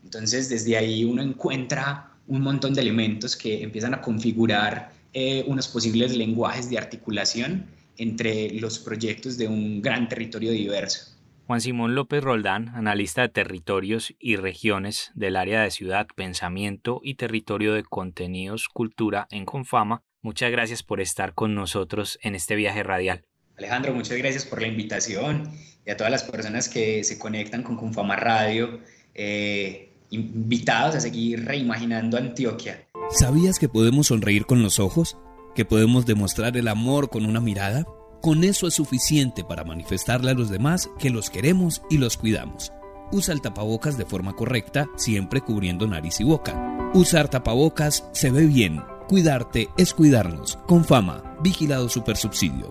Entonces, 0.02 0.48
desde 0.48 0.78
ahí 0.78 1.04
uno 1.04 1.20
encuentra 1.20 2.10
un 2.26 2.40
montón 2.40 2.72
de 2.72 2.80
elementos 2.80 3.36
que 3.36 3.62
empiezan 3.62 3.92
a 3.92 4.00
configurar 4.00 4.93
eh, 5.14 5.44
unos 5.46 5.68
posibles 5.68 6.14
lenguajes 6.16 6.68
de 6.68 6.76
articulación 6.76 7.66
entre 7.96 8.50
los 8.60 8.78
proyectos 8.78 9.38
de 9.38 9.48
un 9.48 9.80
gran 9.80 10.08
territorio 10.08 10.50
diverso. 10.50 11.14
Juan 11.46 11.60
Simón 11.60 11.94
López 11.94 12.24
Roldán, 12.24 12.70
analista 12.70 13.22
de 13.22 13.28
territorios 13.28 14.14
y 14.18 14.36
regiones 14.36 15.12
del 15.14 15.36
área 15.36 15.62
de 15.62 15.70
ciudad, 15.70 16.06
pensamiento 16.14 17.00
y 17.02 17.14
territorio 17.14 17.74
de 17.74 17.84
contenidos, 17.84 18.68
cultura 18.68 19.28
en 19.30 19.44
Confama, 19.44 20.02
muchas 20.22 20.50
gracias 20.50 20.82
por 20.82 21.00
estar 21.00 21.34
con 21.34 21.54
nosotros 21.54 22.18
en 22.22 22.34
este 22.34 22.56
viaje 22.56 22.82
radial. 22.82 23.24
Alejandro, 23.56 23.92
muchas 23.94 24.18
gracias 24.18 24.44
por 24.46 24.60
la 24.60 24.66
invitación 24.66 25.52
y 25.86 25.90
a 25.90 25.96
todas 25.96 26.10
las 26.10 26.24
personas 26.24 26.68
que 26.68 27.04
se 27.04 27.18
conectan 27.18 27.62
con 27.62 27.76
Confama 27.76 28.16
Radio, 28.16 28.80
eh, 29.14 29.92
invitados 30.14 30.94
a 30.94 31.00
seguir 31.00 31.44
reimaginando 31.44 32.16
Antioquia. 32.16 32.86
¿Sabías 33.10 33.58
que 33.58 33.68
podemos 33.68 34.08
sonreír 34.08 34.46
con 34.46 34.62
los 34.62 34.78
ojos? 34.78 35.16
¿Que 35.54 35.64
podemos 35.64 36.06
demostrar 36.06 36.56
el 36.56 36.68
amor 36.68 37.10
con 37.10 37.26
una 37.26 37.40
mirada? 37.40 37.86
Con 38.22 38.42
eso 38.42 38.66
es 38.66 38.74
suficiente 38.74 39.44
para 39.44 39.64
manifestarle 39.64 40.30
a 40.30 40.34
los 40.34 40.48
demás 40.48 40.88
que 40.98 41.10
los 41.10 41.28
queremos 41.28 41.82
y 41.90 41.98
los 41.98 42.16
cuidamos. 42.16 42.72
Usa 43.12 43.34
el 43.34 43.42
tapabocas 43.42 43.98
de 43.98 44.06
forma 44.06 44.34
correcta, 44.34 44.88
siempre 44.96 45.40
cubriendo 45.42 45.86
nariz 45.86 46.20
y 46.20 46.24
boca. 46.24 46.90
Usar 46.94 47.28
tapabocas 47.28 48.08
se 48.12 48.30
ve 48.30 48.46
bien. 48.46 48.82
Cuidarte 49.08 49.68
es 49.76 49.92
cuidarnos. 49.92 50.58
Con 50.66 50.84
fama, 50.84 51.36
vigilado 51.42 51.88
supersubsidio. 51.88 52.70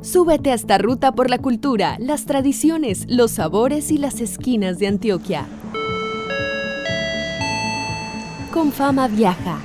Súbete 0.00 0.52
a 0.52 0.54
esta 0.54 0.78
ruta 0.78 1.12
por 1.12 1.28
la 1.28 1.38
cultura, 1.38 1.96
las 1.98 2.24
tradiciones, 2.24 3.04
los 3.08 3.32
sabores 3.32 3.90
y 3.90 3.98
las 3.98 4.20
esquinas 4.20 4.78
de 4.78 4.86
Antioquia. 4.86 5.46
Con 8.52 8.72
fama 8.72 9.08
viaja. 9.08 9.60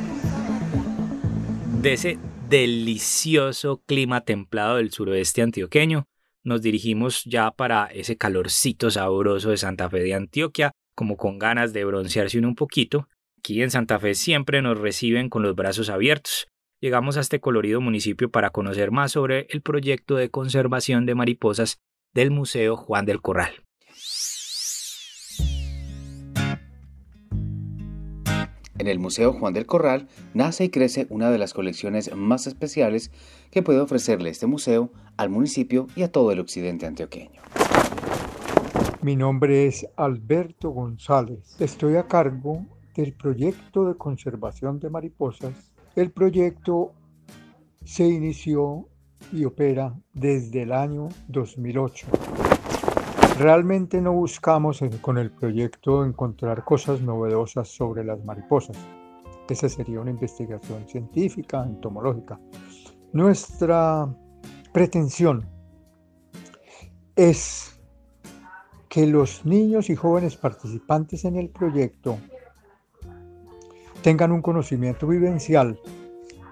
De 1.82 1.94
ese 1.94 2.20
delicioso 2.50 3.82
clima 3.86 4.22
templado 4.22 4.78
del 4.78 4.92
suroeste 4.92 5.42
antioqueño, 5.42 6.06
nos 6.44 6.62
dirigimos 6.62 7.24
ya 7.24 7.52
para 7.52 7.86
ese 7.86 8.18
calorcito 8.18 8.92
sabroso 8.92 9.52
de 9.52 9.58
Santa 9.58 9.90
Fe 9.90 10.00
de 10.00 10.14
Antioquia, 10.14 10.72
como 10.96 11.16
con 11.16 11.40
ganas 11.40 11.72
de 11.72 11.86
broncearse 11.86 12.40
un 12.40 12.56
poquito. 12.56 13.08
Aquí 13.40 13.62
en 13.64 13.72
Santa 13.72 14.00
Fe 14.00 14.16
siempre 14.16 14.62
nos 14.62 14.78
reciben 14.78 15.30
con 15.30 15.44
los 15.44 15.56
brazos 15.56 15.90
abiertos. 15.90 16.48
Llegamos 16.82 17.16
a 17.16 17.22
este 17.22 17.40
colorido 17.40 17.80
municipio 17.80 18.30
para 18.30 18.50
conocer 18.50 18.92
más 18.92 19.14
sobre 19.14 19.48
el 19.50 19.62
proyecto 19.62 20.16
de 20.16 20.30
conservación 20.30 21.06
de 21.06 21.16
mariposas 21.16 21.80
del 22.14 22.32
Museo 22.32 22.76
Juan 22.76 23.06
del 23.06 23.22
Corral. 23.22 23.63
En 28.84 28.90
el 28.90 29.00
Museo 29.00 29.32
Juan 29.32 29.54
del 29.54 29.66
Corral 29.66 30.10
nace 30.34 30.66
y 30.66 30.70
crece 30.70 31.08
una 31.10 31.32
de 31.32 31.38
las 31.38 31.54
colecciones 31.54 32.14
más 32.18 32.48
especiales 32.48 33.12
que 33.50 33.64
puede 33.64 33.80
ofrecerle 33.80 34.30
este 34.30 34.46
museo 34.46 34.92
al 35.16 35.30
municipio 35.30 35.88
y 35.96 36.04
a 36.04 36.12
todo 36.12 36.34
el 36.34 36.42
occidente 36.42 36.86
antioqueño. 36.86 37.42
Mi 39.02 39.16
nombre 39.16 39.68
es 39.68 39.88
Alberto 39.96 40.72
González. 40.72 41.56
Estoy 41.62 41.96
a 41.96 42.10
cargo 42.10 42.66
del 42.94 43.14
proyecto 43.14 43.86
de 43.86 43.96
conservación 43.96 44.82
de 44.82 44.90
mariposas. 44.90 45.72
El 45.96 46.12
proyecto 46.12 46.92
se 47.86 48.06
inició 48.06 48.90
y 49.32 49.46
opera 49.46 49.98
desde 50.14 50.64
el 50.64 50.74
año 50.74 51.08
2008. 51.30 52.08
Realmente 53.38 54.00
no 54.00 54.14
buscamos 54.14 54.82
con 55.02 55.18
el 55.18 55.32
proyecto 55.32 56.06
encontrar 56.06 56.64
cosas 56.64 57.02
novedosas 57.02 57.68
sobre 57.68 58.04
las 58.04 58.24
mariposas. 58.24 58.78
Esa 59.50 59.68
sería 59.70 60.00
una 60.00 60.12
investigación 60.12 60.88
científica, 60.88 61.64
entomológica. 61.64 62.40
Nuestra 63.12 64.08
pretensión 64.72 65.46
es 67.16 67.80
que 68.88 69.08
los 69.08 69.44
niños 69.46 69.90
y 69.90 69.96
jóvenes 69.96 70.36
participantes 70.36 71.26
en 71.26 71.36
el 71.36 71.50
proyecto 71.50 72.18
tengan 74.04 74.32
un 74.32 74.44
conocimiento 74.44 75.08
vivencial 75.08 75.80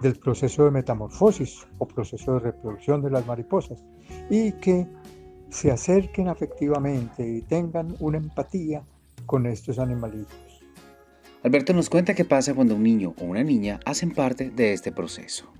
del 0.02 0.18
proceso 0.18 0.66
de 0.66 0.72
metamorfosis 0.72 1.68
o 1.78 1.86
proceso 1.86 2.34
de 2.34 2.40
reproducción 2.40 3.04
de 3.04 3.12
las 3.12 3.28
mariposas 3.28 3.84
y 4.32 4.54
que 4.54 4.88
se 5.52 5.70
acerquen 5.70 6.30
afectivamente 6.30 7.28
y 7.28 7.42
tengan 7.42 7.96
una 8.00 8.18
empatía 8.18 8.84
con 9.26 9.46
estos 9.46 9.78
animalitos. 9.78 10.36
Alberto 11.44 11.74
nos 11.74 11.90
cuenta 11.90 12.14
qué 12.14 12.26
pasa 12.26 12.54
cuando 12.54 12.76
un 12.76 12.84
niño 12.84 13.14
o 13.20 13.26
una 13.26 13.44
niña 13.44 13.80
hacen 13.86 14.12
parte 14.12 14.50
de 14.50 14.74
este 14.74 14.92
proceso. 14.92 15.52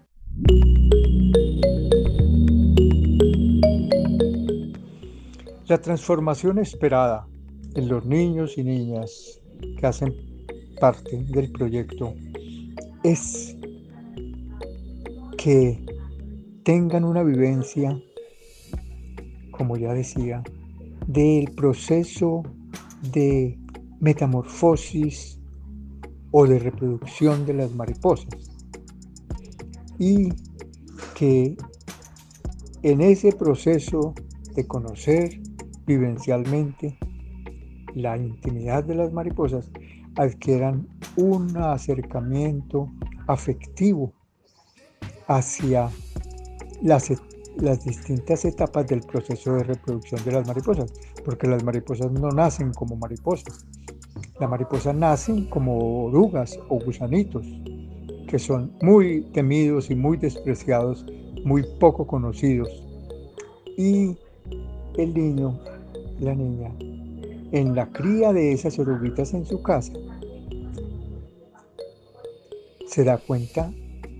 La 5.68 5.82
transformación 5.82 6.60
esperada 6.60 7.28
en 7.76 7.88
los 7.88 8.06
niños 8.06 8.58
y 8.58 8.64
niñas 8.64 9.42
que 9.80 9.88
hacen 9.88 10.14
parte 10.80 11.24
del 11.30 11.52
proyecto 11.52 12.14
es 13.04 13.56
que 15.38 15.84
tengan 16.64 17.04
una 17.04 17.24
vivencia, 17.24 17.98
como 19.52 19.78
ya 19.78 19.94
decía, 19.94 20.44
del 21.08 21.52
proceso 21.52 22.44
de 23.14 23.58
metamorfosis 24.00 25.40
o 26.32 26.48
de 26.48 26.60
reproducción 26.60 27.46
de 27.46 27.54
las 27.54 27.72
mariposas. 27.74 28.30
Y 30.00 30.30
que 31.16 31.56
en 32.82 33.02
ese 33.02 33.32
proceso 33.32 34.14
de 34.56 34.66
conocer 34.66 35.40
vivencialmente 35.86 36.98
la 37.94 38.18
intimidad 38.18 38.84
de 38.84 38.96
las 38.96 39.12
mariposas, 39.12 39.70
adquieran 40.16 40.88
un 41.16 41.56
acercamiento 41.58 42.90
afectivo 43.28 44.14
hacia 45.28 45.90
las, 46.82 47.12
las 47.58 47.84
distintas 47.84 48.46
etapas 48.46 48.88
del 48.88 49.02
proceso 49.02 49.54
de 49.54 49.64
reproducción 49.64 50.24
de 50.24 50.32
las 50.32 50.48
mariposas, 50.48 50.94
porque 51.24 51.48
las 51.48 51.64
mariposas 51.64 52.12
no 52.12 52.30
nacen 52.30 52.74
como 52.74 52.96
mariposas, 52.96 53.66
las 54.40 54.50
mariposas 54.50 54.96
nacen 54.96 55.46
como 55.50 56.06
orugas 56.06 56.58
o 56.70 56.80
gusanitos, 56.80 57.46
que 58.28 58.40
son 58.40 58.72
muy 58.82 59.22
temidos 59.34 59.90
y 59.92 59.96
muy 59.96 60.18
despreciados, 60.18 61.06
muy 61.44 61.64
poco 61.80 62.08
conocidos. 62.08 62.70
Y 63.78 64.18
el 64.98 65.14
niño, 65.14 65.60
la 66.20 66.34
niña, 66.34 66.72
en 67.52 67.76
la 67.76 67.92
cría 67.92 68.32
de 68.32 68.54
esas 68.54 68.80
oruguitas 68.80 69.34
en 69.34 69.46
su 69.46 69.62
casa, 69.62 69.94
se 72.88 73.04
da 73.04 73.18
cuenta 73.18 73.72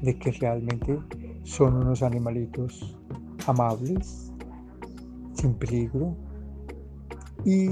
de 0.02 0.18
que 0.18 0.32
realmente 0.32 0.98
son 1.44 1.76
unos 1.76 2.04
animalitos 2.04 2.98
amables, 3.48 4.32
sin 5.34 5.54
peligro, 5.56 6.16
y 7.46 7.70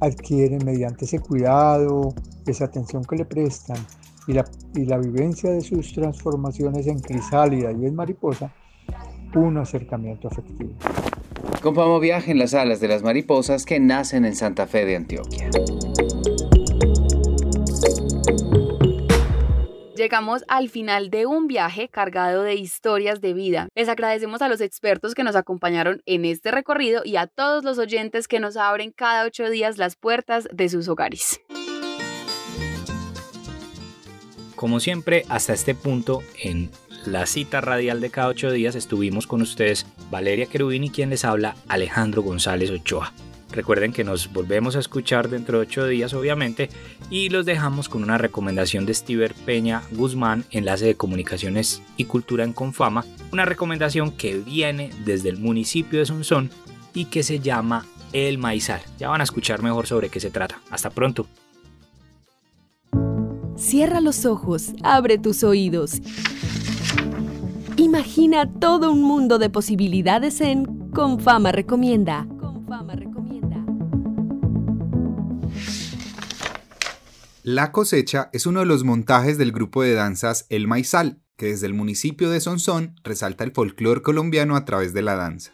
adquieren 0.00 0.64
mediante 0.64 1.04
ese 1.04 1.20
cuidado, 1.20 2.14
esa 2.46 2.64
atención 2.66 3.04
que 3.04 3.16
le 3.16 3.24
prestan 3.24 3.78
y 4.26 4.32
la, 4.32 4.44
y 4.74 4.84
la 4.84 4.98
vivencia 4.98 5.50
de 5.50 5.60
sus 5.60 5.92
transformaciones 5.92 6.86
en 6.86 6.98
crisálida 6.98 7.72
y 7.72 7.86
en 7.86 7.94
mariposa, 7.94 8.52
un 9.34 9.58
acercamiento 9.58 10.28
afectivo. 10.28 10.72
Compamo 11.62 12.00
viaje 12.00 12.32
en 12.32 12.38
las 12.38 12.54
alas 12.54 12.80
de 12.80 12.88
las 12.88 13.02
mariposas 13.02 13.64
que 13.64 13.80
nacen 13.80 14.24
en 14.24 14.34
Santa 14.34 14.66
Fe 14.66 14.84
de 14.84 14.96
Antioquia. 14.96 15.48
Al 20.46 20.68
final 20.68 21.08
de 21.08 21.24
un 21.24 21.46
viaje 21.46 21.88
cargado 21.88 22.42
de 22.42 22.54
historias 22.54 23.22
de 23.22 23.32
vida. 23.32 23.68
Les 23.74 23.88
agradecemos 23.88 24.42
a 24.42 24.48
los 24.48 24.60
expertos 24.60 25.14
que 25.14 25.24
nos 25.24 25.36
acompañaron 25.36 26.02
en 26.04 26.26
este 26.26 26.50
recorrido 26.50 27.00
y 27.02 27.16
a 27.16 27.26
todos 27.26 27.64
los 27.64 27.78
oyentes 27.78 28.28
que 28.28 28.38
nos 28.38 28.58
abren 28.58 28.92
cada 28.92 29.24
ocho 29.24 29.48
días 29.48 29.78
las 29.78 29.96
puertas 29.96 30.48
de 30.52 30.68
sus 30.68 30.86
hogares. 30.88 31.40
Como 34.54 34.80
siempre, 34.80 35.24
hasta 35.30 35.54
este 35.54 35.74
punto 35.74 36.22
en 36.42 36.70
la 37.06 37.24
cita 37.24 37.62
radial 37.62 38.02
de 38.02 38.10
cada 38.10 38.28
ocho 38.28 38.50
días 38.50 38.74
estuvimos 38.74 39.26
con 39.26 39.40
ustedes 39.40 39.86
Valeria 40.10 40.44
Querubini, 40.44 40.90
quien 40.90 41.08
les 41.08 41.24
habla 41.24 41.56
Alejandro 41.68 42.22
González 42.22 42.70
Ochoa. 42.70 43.14
Recuerden 43.52 43.92
que 43.92 44.02
nos 44.02 44.32
volvemos 44.32 44.76
a 44.76 44.78
escuchar 44.80 45.28
dentro 45.28 45.58
de 45.58 45.64
ocho 45.64 45.86
días, 45.86 46.14
obviamente, 46.14 46.70
y 47.10 47.28
los 47.28 47.44
dejamos 47.44 47.88
con 47.88 48.02
una 48.02 48.16
recomendación 48.16 48.86
de 48.86 48.94
Stever 48.94 49.34
Peña 49.34 49.82
Guzmán, 49.92 50.44
enlace 50.50 50.86
de 50.86 50.94
comunicaciones 50.94 51.82
y 51.98 52.06
cultura 52.06 52.44
en 52.44 52.54
Confama, 52.54 53.04
una 53.30 53.44
recomendación 53.44 54.10
que 54.12 54.38
viene 54.38 54.90
desde 55.04 55.28
el 55.28 55.38
municipio 55.38 55.98
de 55.98 56.06
Sonsón 56.06 56.50
y 56.94 57.06
que 57.06 57.22
se 57.22 57.40
llama 57.40 57.86
El 58.12 58.38
Maizal. 58.38 58.80
Ya 58.98 59.08
van 59.08 59.20
a 59.20 59.24
escuchar 59.24 59.62
mejor 59.62 59.86
sobre 59.86 60.08
qué 60.08 60.18
se 60.18 60.30
trata. 60.30 60.60
Hasta 60.70 60.90
pronto. 60.90 61.26
Cierra 63.56 64.00
los 64.00 64.24
ojos, 64.24 64.72
abre 64.82 65.18
tus 65.18 65.44
oídos. 65.44 66.00
Imagina 67.76 68.50
todo 68.50 68.90
un 68.90 69.02
mundo 69.02 69.38
de 69.38 69.50
posibilidades 69.50 70.40
en 70.40 70.64
Confama 70.90 71.52
Recomienda. 71.52 72.26
Confama 72.40 72.94
Recomienda. 72.94 73.11
La 77.44 77.72
cosecha 77.72 78.30
es 78.32 78.46
uno 78.46 78.60
de 78.60 78.66
los 78.66 78.84
montajes 78.84 79.36
del 79.36 79.50
grupo 79.50 79.82
de 79.82 79.94
danzas 79.94 80.46
El 80.48 80.68
Maizal, 80.68 81.18
que 81.36 81.46
desde 81.46 81.66
el 81.66 81.74
municipio 81.74 82.30
de 82.30 82.40
Sonsón 82.40 82.94
resalta 83.02 83.42
el 83.42 83.50
folclore 83.50 84.00
colombiano 84.00 84.54
a 84.54 84.64
través 84.64 84.94
de 84.94 85.02
la 85.02 85.16
danza. 85.16 85.50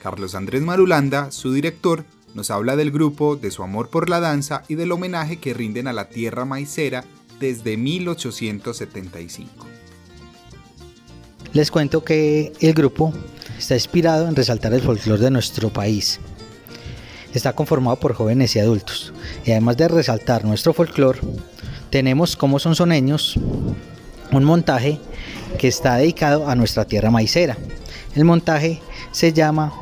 Carlos 0.00 0.36
Andrés 0.36 0.62
Marulanda, 0.62 1.32
su 1.32 1.52
director, 1.52 2.04
nos 2.36 2.52
habla 2.52 2.76
del 2.76 2.92
grupo, 2.92 3.34
de 3.34 3.50
su 3.50 3.64
amor 3.64 3.90
por 3.90 4.08
la 4.08 4.20
danza 4.20 4.62
y 4.68 4.76
del 4.76 4.92
homenaje 4.92 5.38
que 5.38 5.52
rinden 5.52 5.88
a 5.88 5.92
la 5.92 6.08
tierra 6.08 6.44
maicera 6.44 7.04
desde 7.40 7.76
1875. 7.76 9.66
Les 11.54 11.72
cuento 11.72 12.04
que 12.04 12.52
el 12.60 12.72
grupo 12.72 13.12
está 13.58 13.74
inspirado 13.74 14.28
en 14.28 14.36
resaltar 14.36 14.74
el 14.74 14.80
folclore 14.80 15.22
de 15.22 15.32
nuestro 15.32 15.70
país. 15.70 16.20
Está 17.34 17.52
conformado 17.54 17.96
por 17.96 18.14
jóvenes 18.14 18.54
y 18.56 18.58
adultos. 18.58 19.12
Y 19.44 19.52
además 19.52 19.76
de 19.76 19.88
resaltar 19.88 20.44
nuestro 20.44 20.72
folclore, 20.72 21.20
tenemos 21.90 22.36
como 22.36 22.58
son 22.58 22.74
soneños 22.74 23.38
un 24.32 24.44
montaje 24.44 24.98
que 25.58 25.68
está 25.68 25.96
dedicado 25.96 26.48
a 26.48 26.54
nuestra 26.54 26.84
tierra 26.84 27.10
maicera. 27.10 27.56
El 28.14 28.24
montaje 28.24 28.80
se 29.12 29.32
llama 29.32 29.72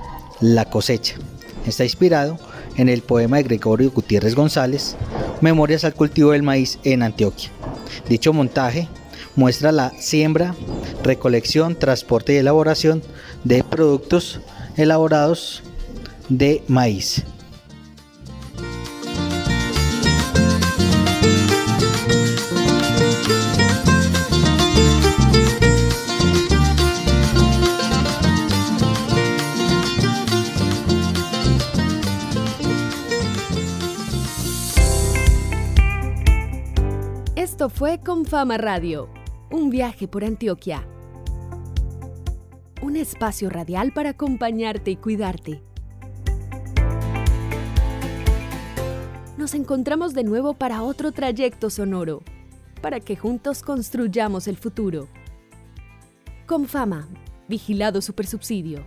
La 0.41 0.65
cosecha. 0.65 1.17
Está 1.67 1.85
inspirado 1.85 2.39
en 2.77 2.89
el 2.89 3.03
poema 3.03 3.37
de 3.37 3.45
Gregorio 3.45 3.91
Gutiérrez 3.91 4.35
González, 4.35 4.97
Memorias 5.41 5.85
al 5.85 5.95
cultivo 5.95 6.33
del 6.33 6.43
maíz 6.43 6.79
en 6.85 7.03
Antioquia. 7.03 7.51
Dicho 8.09 8.33
montaje 8.33 8.89
muestra 9.37 9.73
la 9.73 9.91
siembra, 9.99 10.55
recolección, 11.03 11.77
transporte 11.77 12.35
y 12.35 12.37
elaboración 12.37 13.03
de 13.45 13.65
productos 13.65 14.41
elaborados 14.77 15.63
de 16.29 16.63
maíz. 16.69 17.25
Esto 37.61 37.69
fue 37.69 38.01
Con 38.01 38.25
Fama 38.25 38.57
Radio, 38.57 39.11
un 39.51 39.69
viaje 39.69 40.09
por 40.09 40.25
Antioquia. 40.25 40.83
Un 42.81 42.97
espacio 42.97 43.51
radial 43.51 43.93
para 43.93 44.09
acompañarte 44.09 44.93
y 44.93 44.97
cuidarte. 44.97 45.63
Nos 49.37 49.53
encontramos 49.53 50.15
de 50.15 50.25
nuevo 50.25 50.55
para 50.55 50.83
otro 50.83 51.13
trayecto 51.13 51.69
sonoro, 51.69 52.23
para 52.81 52.99
que 52.99 53.15
juntos 53.15 53.63
construyamos 53.63 54.49
el 54.49 54.57
futuro. 54.57 55.09
Con 56.47 56.65
Fama, 56.65 57.11
Vigilado 57.47 58.01
Supersubsidio. 58.01 58.87